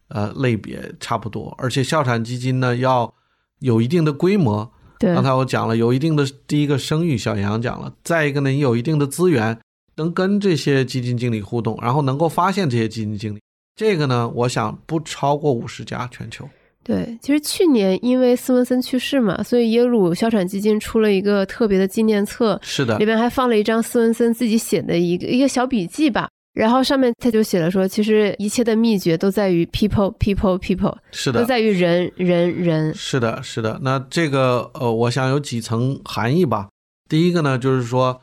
[0.10, 3.12] 呃类别差不多，而且校产基金呢要
[3.58, 4.72] 有一定的规模。
[5.00, 9.60] 对刚才我讲了，有一定的第一个声誉，小杨讲了，再一个呢，你有一定的资源，
[9.96, 13.40] 能跟这些基金经理互动，然后能够发现这些基金经理。
[13.76, 16.48] 这个呢，我想不超过五十家全球。
[16.84, 26.30] 对，其实去年因为斯文森去世嘛，所以耶鲁哮喘基金出了一个特别的纪念册，是的里，面还放了一张斯文森自己写的一个一个小笔记吧。
[26.54, 32.94] 然后上面他就写了说，其实一切的秘诀都在于 people people people，是的，都在于人人人。
[32.96, 33.80] 是的，是的。
[33.84, 36.68] 那这个呃，我想有几层含义吧。
[37.08, 38.20] 第一个呢，就是说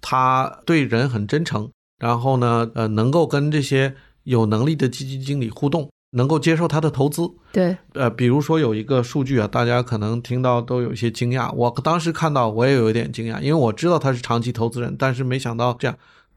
[0.00, 7.22] 他对人很真诚，然后呢，呃，能够跟这些有能力的基金经理互动，能够接受他的投资。
[7.52, 11.52] 对，呃，比如说有一个数据啊，大家可能听到都有一些惊讶。
[11.52, 15.96] 我当时看到我也有一点惊讶，因为我知道他是长期投资人，但是没想到这样，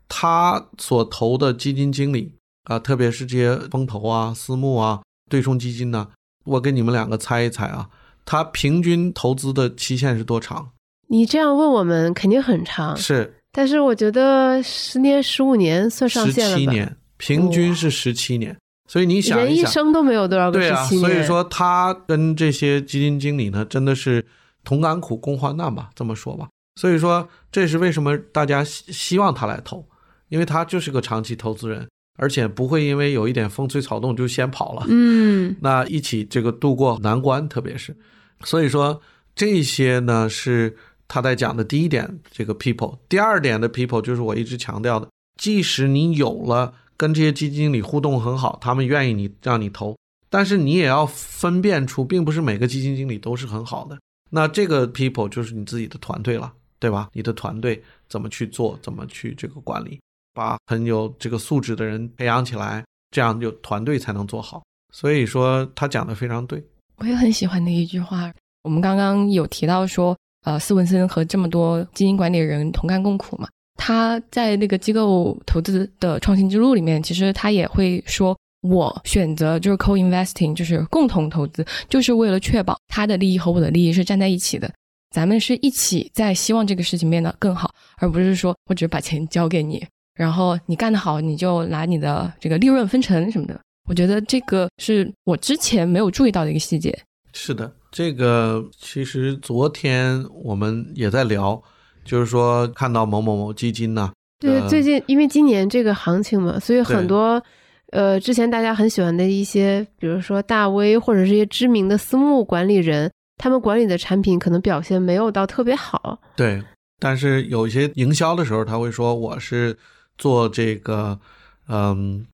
[0.10, 2.34] 他所投的基金经理
[2.66, 6.08] 啊、特别是这些风投啊、私募啊、对冲基金呢、
[6.46, 7.90] 我给你们两个猜一猜啊，
[8.26, 10.72] 他平均投资的期限是多长？
[11.08, 16.58] 你这样问我们肯定很长，是但是我觉得十年十五年算上十限了吧？
[16.58, 18.58] 七年，平均是十七年。
[18.88, 20.84] 所以你想人一一想，生都没有多少个对啊。
[20.86, 24.26] 所以说他跟这些基金经理呢，真的是
[24.64, 26.48] 同甘苦共患难吧，这么说吧。
[26.80, 29.86] 所以说这是为什么大家希希望他来投，
[30.30, 34.86] 因为他就是个长期投资人，而且不会因为有一点风吹草动就先跑了。
[34.88, 37.96] 嗯，那一起这个度过难关，特别是，
[38.44, 39.02] 所以说
[39.36, 42.98] 这些呢是他在讲的第一点，这个 people。
[43.10, 49.96] 第二点的 people 就是我一直强调的，即使你有了跟这些基金经理互动很好，他们愿意你让你投，
[50.30, 53.98] 但是你也要分辨出，并不是每个基金经理都是很好的。
[54.30, 57.10] 那这个 people 就是你自己的团队了，对吧？
[57.14, 60.00] 你的团队怎么去做，怎么去这个管理，
[60.34, 64.64] 把很有这个素质的人培养起来，这样就团队才能做好。
[64.94, 66.62] 所以说他讲的非常对。
[66.98, 68.34] 我也很喜欢的一句话。
[68.64, 73.48] 我们刚刚有提到说，呃，斯文森和这么多基金管理人同甘共苦嘛。
[73.78, 84.70] 他在那个机构投资的创新之路里面，其实他也会说，我选择就是 co-investing，就是共同投资，就是为了确保他的利益和我的利益是站在一起的。
[85.16, 89.86] 咱们是一起在希望这个事情变得更好，而不是说我只是把钱交给你，
[90.16, 93.58] 然后你干得好，你就拿你的这个利润分成什么的。
[93.88, 96.98] 我觉得这个是我之前没有注意到的一个细节。
[97.32, 101.62] 是的，这个其实昨天我们也在聊，
[102.08, 107.44] 就是说看到某某某基金呢、对，呃最近因为今年这个行情嘛，所以很多
[107.92, 116.20] 呃之前大家很喜欢的一些，比如说大 V 或者是一些知名的私募管理人，他们管理的产品可能表现没有到特别好。
[116.36, 116.64] 对，
[117.00, 119.78] 但是有一些营销的时候，他会说我是
[120.18, 121.20] 做这个，
[121.68, 122.26] 嗯，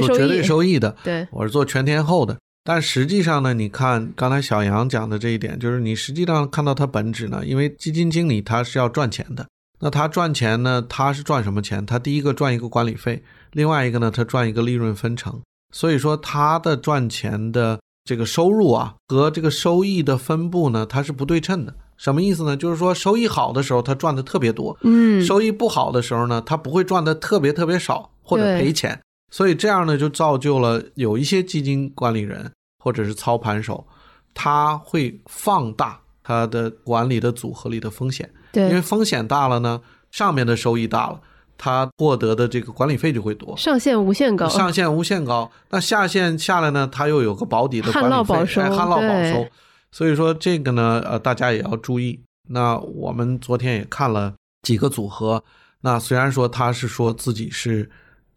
[0.00, 2.36] 做绝对收益的，对我是做全天候的。
[2.62, 9.46] 但实际上呢，你看刚才小杨讲的这一点，就是你实际上看到它本质呢，因为基金经理他是要赚钱的，
[9.80, 11.84] 那他赚钱呢，他是赚什么钱？
[11.86, 15.40] 他第一个赚一个管理费，另外一个呢，他赚一个利润分成。
[15.72, 21.74] 所以说他的赚钱的这个收入啊和这个收益的分布呢，它是不对称的。
[21.96, 22.56] 什么意思呢？
[22.56, 28.98] 就是说收益好的时候，他赚的特别多，嗯，收益不好的时候呢，他不会赚的特别特别少或者赔钱，
[29.30, 32.50] 所以这样呢就造就了有一些基金管理人
[32.82, 33.86] 或者是操盘手，
[34.34, 41.20] 他会放大他的管理的组合里的风险，对因为风险大了呢，上面的收益大了，
[41.56, 43.56] 他获得的这个管理费就会多。
[43.56, 49.46] 上限无限高，上限无限高，那下限下来呢，它又有个保底的管理费，旱涝保收哎旱涝保收。
[49.92, 52.20] 所以说这个呢，呃，大家也要注意。
[52.48, 55.42] 那我们昨天也看了几个组合，
[55.82, 57.90] 那虽然说他是说自己是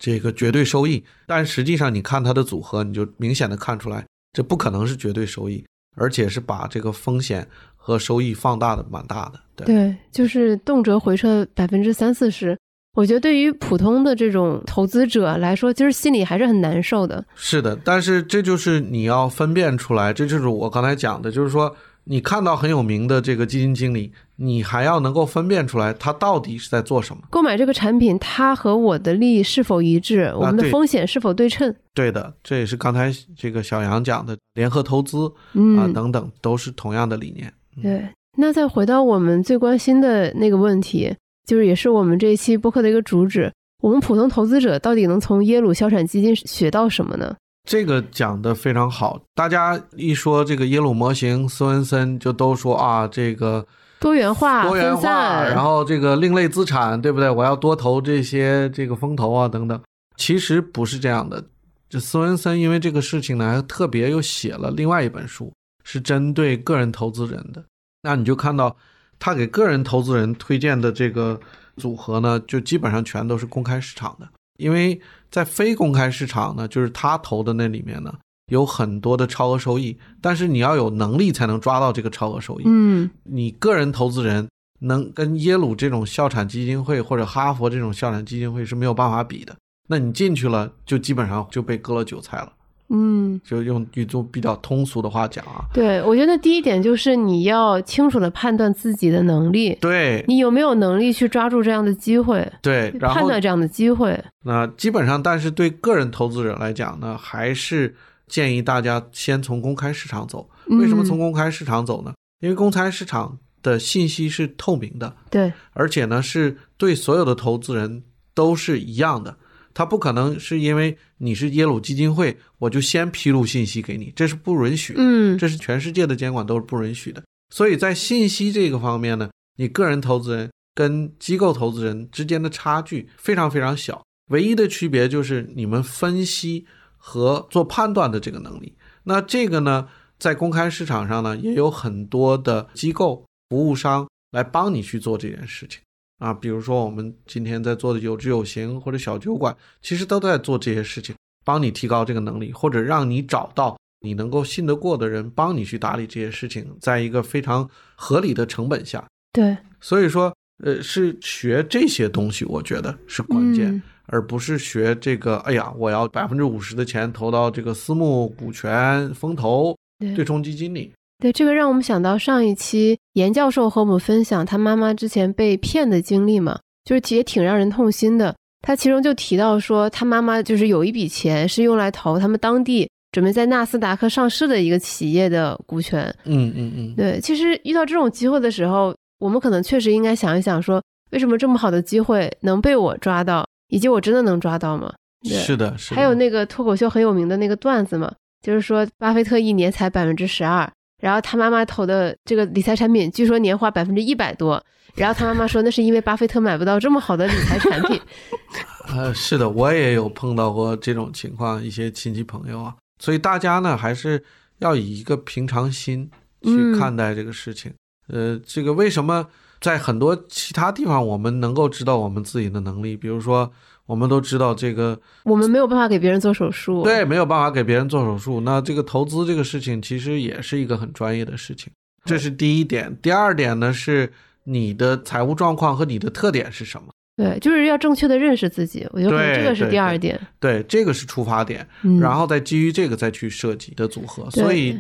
[0.04, 7.48] 这个绝对收益，但实际上你看它的组合，你就明显的看出来，这不可能是绝对收益，而且是把这个风险
[7.78, 9.40] 和收益放大的蛮大的。
[9.56, 12.58] 对，对，就是动辄回撤百分之三四十。
[12.98, 17.26] 我觉得对于普通的这种投资者来说，其实心里还是很难受的。
[17.34, 21.74] 是的，但是这就是你要分辨出来，这就是我刚才讲的，就是说
[22.06, 27.24] 你看到很有名的这个基金经理，你还要能够分辨出来他到底是在做什么。
[27.30, 30.34] 购买这个产品，它和我的利益是否一致？
[30.36, 31.74] 我们的风险是否对称？
[31.94, 37.54] 对的，这也是刚才这个小杨讲的联合投资啊、嗯，等等，都是同样的理念。
[37.82, 38.08] 对。
[38.36, 47.36] 那再回到我们最关心的那个问题，就是也是我们这一期播客的一个主旨：我们普通投资者到底能从耶鲁消产基金学到什么呢？
[47.68, 53.66] 这个讲的非常好，大家一说这个耶鲁模型，斯文森就都说啊，这个
[54.00, 57.30] 多元化、多元化，然后这个另类资产，对不对？
[57.30, 59.82] 我要多投这些这个风投啊等等。
[60.18, 61.44] 其实不是这样的。
[61.90, 65.54] 这斯文森因为这个事情呢，还特别又写了另外一本书，
[65.84, 67.64] 是针对个人投资人的。
[68.02, 68.76] 那你就看到
[69.18, 71.40] 他给个人投资人推荐的这个
[71.78, 74.28] 组合呢，就基本上全都是公开市场的。
[74.58, 75.00] 因为
[75.32, 78.14] 在非公开市场呢，就是他投的那里面呢，
[78.52, 82.64] 有很多的超额收益，但是你要有能力才能抓到这个超额收益。
[82.66, 84.48] 嗯，你个人投资人
[84.80, 89.56] 能跟耶鲁这种校产基金会或者哈佛这种校产基金会是没有办法比的。
[89.88, 92.52] 那你进去了，就基本上就被割了韭菜了。
[92.90, 104.22] 嗯，就用一种比较通俗的话讲啊，对，我觉得第一点就是你要清楚的判断自己的能力，对你有没有能力去抓住这样的机会，对，然后判断这样的机会。
[104.44, 107.96] 那基本上，但是对个人投资者来讲呢，还是
[108.28, 110.50] 建议大家先从公开市场走。
[110.68, 112.14] 为什么从嗯公开市场走呢？
[112.40, 118.04] 因为公开市场的信息是透明的，对，而且呢是对所有的投资人
[118.34, 119.38] 都是一样的。
[119.74, 125.00] 它不可能是因为你是耶鲁基金会，我就先披露信息给你，这是不允许的。
[125.02, 127.24] 嗯，这是全世界的监管都是不允许的。
[127.50, 136.66] 所以在信息这个方面呢，你个人投资人跟机构投资人之间的差距非常非常小，唯一的区别就是你们分析
[136.98, 138.76] 和做判断的这个能力。
[139.04, 145.80] 那这个呢，在公开市场上呢，也有很多的机构、服务商来帮你去做这件事情
[146.20, 146.34] 啊。
[146.34, 159.06] 比如说我们今天在做的有知有行或者小酒馆，其实都在做这些事情，帮你提高这个能力，或者让你找到你能够信得过的人，帮你去打理这些事情，在一个非常合理的成本下。
[159.32, 163.72] 对，所以说，呃，是学这些东西，我觉得是关键。
[163.72, 170.92] 嗯而不是学这个，哎呀，我要百分之五十的钱投到这个私募股权、风投、对对冲基金里。
[171.24, 178.36] 对，这个让我们想到上一期严教授和我们分享他妈妈之前被骗的经历嘛，就是也挺让人痛心的。
[178.62, 186.14] 他其中就提到说，他妈妈就是有一笔钱是用来投他们当地准备在纳斯达克上市的一个企业的股权。
[186.26, 194.94] 嗯嗯嗯，对，其实遇到这种机会的时候，我们可能确实应该想一想说，为什么这么好的机会能被我抓到，以及我真的能抓到吗？
[195.24, 195.96] 是的，是的。
[195.96, 200.70] 还有那个脱口秀很有名的那个段子嘛，就是说巴菲特一年才百分之十二，
[201.04, 204.64] 然后他妈妈投的这个理财产品，据说年化百分之一百多，
[204.96, 208.00] 然后他妈妈说那是因为巴菲特买不到这么好的理财产品。
[208.88, 214.24] 呃，是的，我也有碰到过这种情况，一些亲戚朋友啊，所以大家呢还是
[214.60, 216.10] 要以一个平常心
[216.42, 217.74] 去嗯看待这个事情。
[218.08, 219.28] 呃，这个为什么
[219.60, 222.96] 在很多其他地方我们能够知道我们自己的能力？
[222.96, 223.52] 比如说，
[223.86, 228.40] 我们都知道这个我们没有办法给别人做手术，对，没有办法给别人做手术。
[228.40, 231.72] 那这个投资这个事情，其实也是一个很专业的事情，
[232.06, 232.96] 这是第一点。
[233.02, 234.12] 第二点呢，是
[234.46, 236.88] 你的财务状况和你的特点是什么？
[237.16, 240.20] 对，就是要正确的认识自己，我觉得这个是第二点。
[240.40, 244.28] 对，这个是出发点，嗯，然后再基于这个再去设计的组合。
[244.32, 244.80] 所以，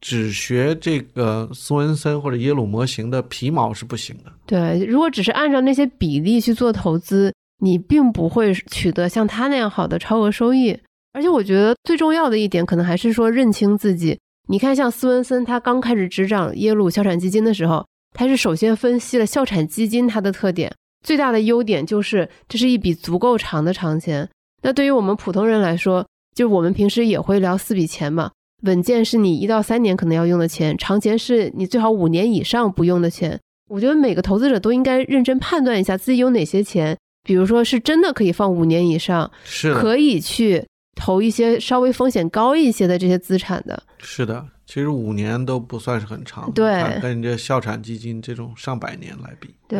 [0.00, 4.32] 只学这个斯文森或者耶鲁模型的皮毛是不行的。
[4.46, 7.30] 对，如果只是按照那些比例去做投资，
[7.60, 10.78] 你并不会取得像他那样好的超额收益。
[11.12, 14.18] 而且我觉得最重要的一点，可能还是说认清自己。
[14.48, 24.28] 你看，像斯文森他刚开始执掌耶鲁校产基金的时候，他是首先分析了校产基金它的特点，最大的优点就是这是一笔足够长的长钱。
[24.62, 28.32] 那对于我们普通人来说，就我们平时也会聊四笔钱嘛，
[28.62, 33.38] 稳健是你一到三年可能要用的钱，长钱是你最好五年以上不用的钱。
[33.70, 40.64] 我觉得每个投资者都应该认真判断一下自己有哪些钱，比如说是真的可以放五年以上，是，可以去
[40.94, 43.82] 投一些稍微风险高一些的这些资产的。
[43.98, 44.46] 是的。
[44.66, 49.78] 其实五年都不算是很长，对看跟这校产基金这种上百年来比，对，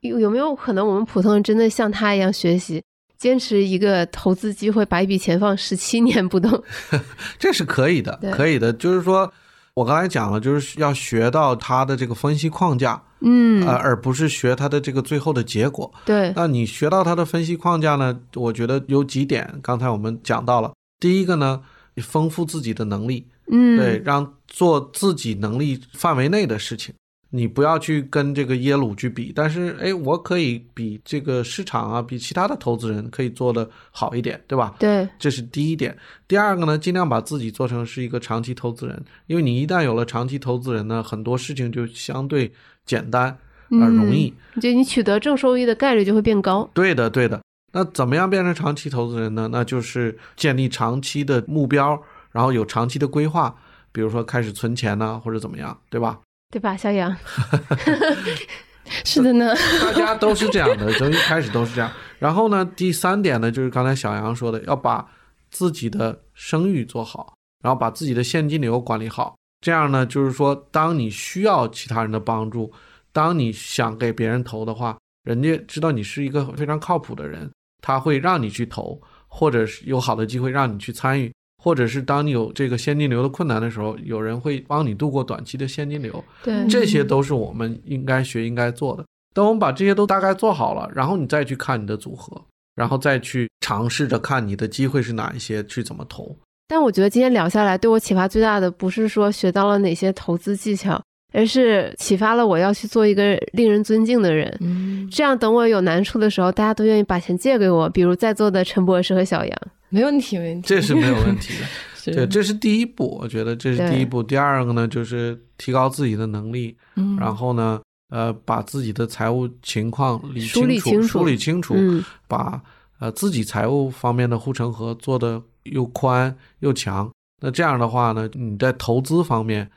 [0.00, 2.80] 有有没有可能我们普通人真的像他一样学习，
[3.18, 6.62] 坚持一个投资机会，把一笔钱放十七年不动？
[7.36, 8.72] 这是可以的，可以的。
[8.72, 9.30] 就是说，
[9.74, 15.90] 我刚才讲了，就是要学到他的这个分析框架，嗯，呃，而不是学他的这个最后的结果。
[16.04, 18.20] 对，那你学到他的分析框架呢？
[18.34, 20.72] 我觉得有几点，刚才我们讲到了。
[21.00, 21.62] 第一个呢，
[21.94, 26.94] 你丰富自己的能力，嗯，对，让做自己能力范围内的事情。
[27.34, 34.74] 你不要去跟这个耶鲁去比，但是哎，我可以比这个市场啊，比其他的投资人可以做得好一点，对吧？
[34.78, 35.96] 对，这是第一点。
[36.28, 42.52] 第二个呢，尽量把自己做成是一个长期投资人，因为你一旦有了长期投资人呢，很多事情就相对
[42.84, 43.34] 简单
[43.80, 44.30] 而容易。
[44.60, 46.70] 就你取得正收益的概率就会变高。
[46.74, 47.40] 对的，对的。
[47.72, 49.48] 那怎么样变成长期投资人呢？
[49.50, 51.98] 那就是建立长期的目标，
[52.30, 53.56] 然后有长期的规划，
[53.90, 56.20] 比如说开始存钱呢，或者怎么样，对吧？
[56.52, 57.16] 对吧，小杨？
[59.06, 61.90] 是的呢，大家都是这样的， 从一开始都是这样。
[62.18, 65.08] 然后呢，第三点呢，就是刚才小杨说的，要把
[65.50, 67.34] 自己的声誉做好，
[67.64, 69.34] 然后把自己的现金流管理好。
[69.62, 72.70] 这样呢，就是说，当你需要其他人的帮助，
[73.12, 77.50] 当你想给别人投的话，人家知道你是一个非常靠谱的人，
[77.80, 81.32] 他会让你去投，或者是有好的机会让你去参与。
[81.62, 89.04] 或者是当你有这个现金流的困难的时候，有人会帮你度过短期的现金流，对，这些都是我们应该学、应该做的。
[89.32, 92.42] 等我们把这些都大概做好了，然后你再去看你的组合，
[92.74, 96.36] 然后再去尝试着看你的机会是哪一些，去怎么投。
[96.66, 101.00] 但我觉得今天聊下来，对我启发最大的不是说学到了哪些投资技巧，
[101.32, 104.52] 而是启发了我要去做一个令人尊敬的人。
[104.60, 109.58] 嗯，这样等我有难处的时候，大家都愿意把钱借给我，比如在座的陈博士和小杨。
[109.92, 111.66] 没问题，没问题，这是没有问题的。
[112.12, 114.22] 对，这是第一步，我觉得这是第一步。
[114.22, 122.60] 第二个呢，就是提高自己的能力，嗯然后呢，呃，把自己的财务情况理梳理，清楚梳理清楚，嗯，把
[122.98, 127.08] 呃自己财务方面的护城河做得又宽又强。
[127.40, 129.70] 那这样的话呢，你在投资方面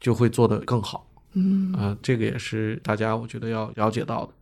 [0.00, 1.06] 就会做得更好。
[1.34, 4.32] 嗯，啊、这个也是大家我觉得要了解到的。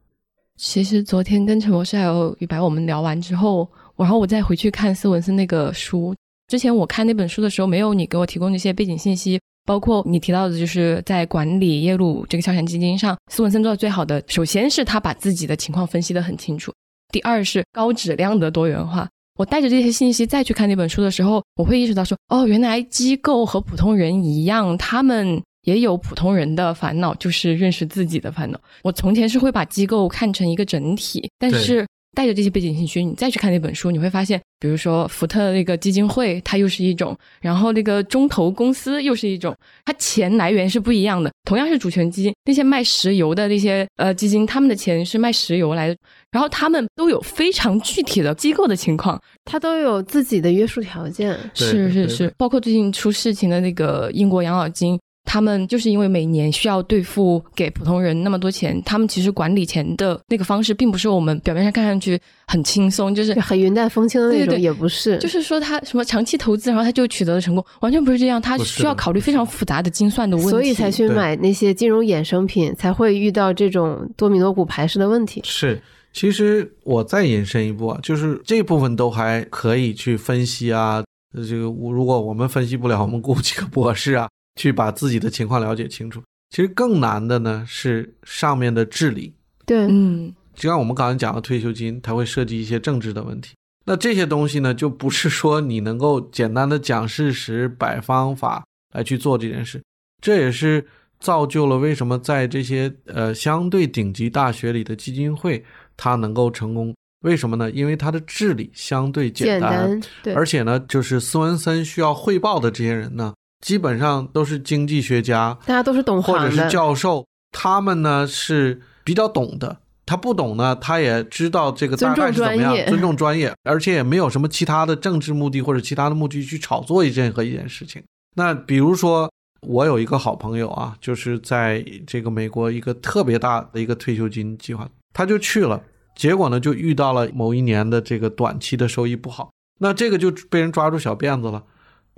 [0.59, 6.13] 其实昨天跟陈博士还有宇白我们聊完之后，然后我再回去看斯文森那个书。
[6.49, 16.73] 之前我看那本书的时候，没有你给我提供的一些背景信息，包括你提到的，就是在管理耶鲁这个消遣基金上，斯文森做的最好的，首先是他把自己的情况分析的很清楚，
[17.13, 19.09] 第二是高质量的多元化。
[19.39, 28.59] 我带着这些信息再去看那本书的时候，我会意识到说，哦，原来机构和普通人一样，他们也有普通人的烦恼，就是认识自己的烦恼。
[28.83, 39.55] 我从前是会把机构看成一个整体，但是带着这些背景信息，你再去看那本书，你会发现，比如说福特的那个基金会，它又是一种，然后那个中投公司又是一种，
[39.85, 41.31] 它钱来源是不一样的。
[41.45, 45.97] 同样是主权基金，那些卖石油的那些呃基金，他们的钱是卖石油来的，
[46.33, 51.39] 然后他们都有非常具体的机构的情况，他都有自己的约束条件。
[51.55, 54.99] 是是是，包括最近出事情的那个英国养老金，
[55.31, 75.43] 他们就是因为每年需要兑付给普通人那么多钱，他们其实管理钱的那个方式，并不是我们表面上看上去很轻松，就是很云淡风轻的那种，对对对也不是，就是说他什么长期投资，然后他就取得了成功，完全不是这样，他需要考虑非常复杂的精算的问题，所以才去买那些金融衍生品，才会遇到这种多米诺骨牌式的问题。
[75.45, 75.79] 是，
[76.15, 81.05] 其实我再延伸一步啊，就是这部分都还可以去分析啊。
[81.35, 84.27] 呃这个如果我们分析不了，我们雇几个博士啊，
[84.59, 86.21] 去把自己的情况了解清楚。
[86.51, 89.33] 其实更难的呢是上面的治理。
[89.65, 93.55] 对，嗯就像我们刚才讲的退休金，它会涉及一些政治的问题。
[93.87, 99.81] 那这些东西呢，就不是说你能够简单的讲事实、摆方法来去做这件事。
[100.21, 100.85] 这也是
[101.21, 105.65] 造就了为什么在这些呃相对顶级大学里的基金会，
[105.97, 106.95] 它能够成功。
[107.23, 107.71] 为什么呢？
[107.71, 113.35] 因为它的治理相对简单，对，而且呢，就是斯文森需要汇报的这些人呢，
[113.65, 116.69] 基本上都是经济学家，大家都是懂或者是。
[116.69, 119.79] 教授，他们呢是比较懂的。
[120.07, 128.03] 他不懂呢，他也知道这个大概是怎么样，尊重专业而且也没有什么其他的政治目的或者其他的目的去炒作一任何一件事情。
[128.35, 129.31] 那比如说，
[129.67, 135.83] 我有一个好朋友啊，就是在这个美国一个特别大的一个退休金计划，他就去了，
[136.17, 139.51] 结果呢就遇到了某一年的这个短期的收益不好，
[139.81, 141.63] 那这个就被人抓住小辫子了，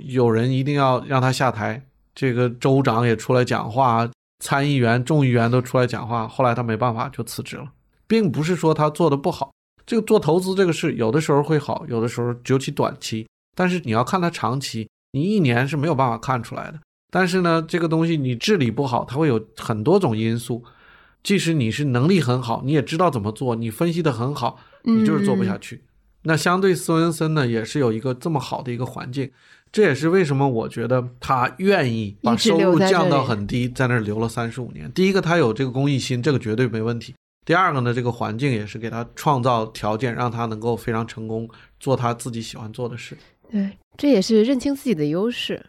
[0.05, 1.85] 有人一定要让他下台，
[2.15, 7.73] 这个州长也出来讲话，参议员、众议员都出来讲话，后来他没办法就辞职了，
[8.07, 9.53] 并不是说他做的不好，
[9.87, 13.27] 这个做投资这个事有的时候会好，有的时候尤其短期，
[13.57, 16.81] 但是你要看它长期，你一年是没有办法看出来的。
[17.13, 20.65] 但是呢，这个东西你治理不好，它会有很多种因素。
[21.23, 25.85] 即使你是能力很好，你也知道怎么做，你分析的很好，你就是做不下去。
[26.23, 29.31] 那相对斯文森呢，也是有一个这么好的一个环境，
[29.73, 34.91] 这也是为什么我觉得他愿意把收入降到很低，在那儿留了三十五年。
[34.93, 37.15] 第一个，他有这个公益心，这个绝对没问题。
[37.47, 41.49] 第二个呢，这个环境也是给他创造条件，让他能够非常成功，
[41.79, 43.17] 做他自己喜欢做的事。
[43.51, 45.65] 对，这也是认清自己的优势。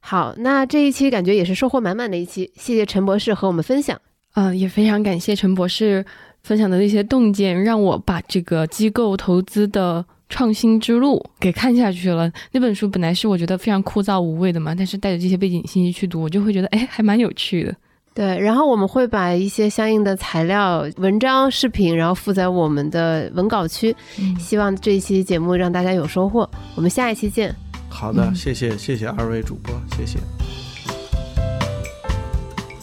[0.00, 4.00] 好，那这一期感觉也是收获满满的一期，谢谢陈博士和我们分享。
[4.34, 6.04] 嗯、也非常感谢陈博士
[6.42, 12.30] 分享的那些洞见，让我把这个机构投资的创新之路给看下去了。
[12.52, 17.74] 那本书本来是我觉得非常枯燥无味的嘛，但是带着这些背景信息去读，我就会觉得哎，还蛮有趣的。
[18.14, 23.94] 对，然后我们会把一些相应的材料、文章、视频，然后附在我们的文稿区。
[24.18, 26.48] 嗯希望这一期节目让大家有收获。
[26.74, 27.54] 我们下一期见。
[27.88, 30.18] 好的，嗯谢谢谢谢二位主播，谢谢。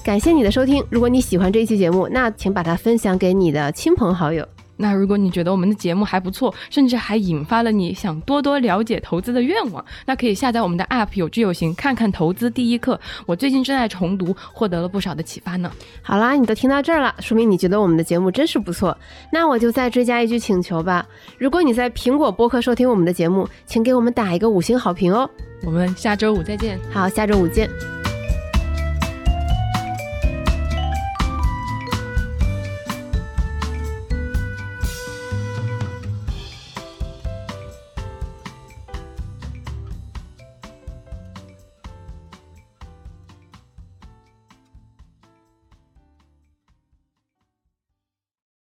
[0.06, 0.82] 感谢你的收听。
[0.90, 4.48] 如果你喜欢这一期节目，那请把它分享给你的亲朋好友。
[4.78, 13.00] 那如果你觉得我们的节目还不错，甚至还引发了你想多多了解投资的愿望，那可以下载我们的 App 有知有行，看看投资第一课。
[13.26, 15.72] 我最近正在重读，获得了不少的启发呢。
[16.02, 18.98] 好啦，你都听到这儿了，说明你觉得我们的节目真是不错。
[19.32, 21.06] 那我就再追加一句请求吧：
[21.38, 25.30] 如果你在苹果播客收听我们的节目，请给我们打一个五星好评哦。
[25.64, 26.80] 我们下周五再见。
[26.92, 27.95] 好，下周五见。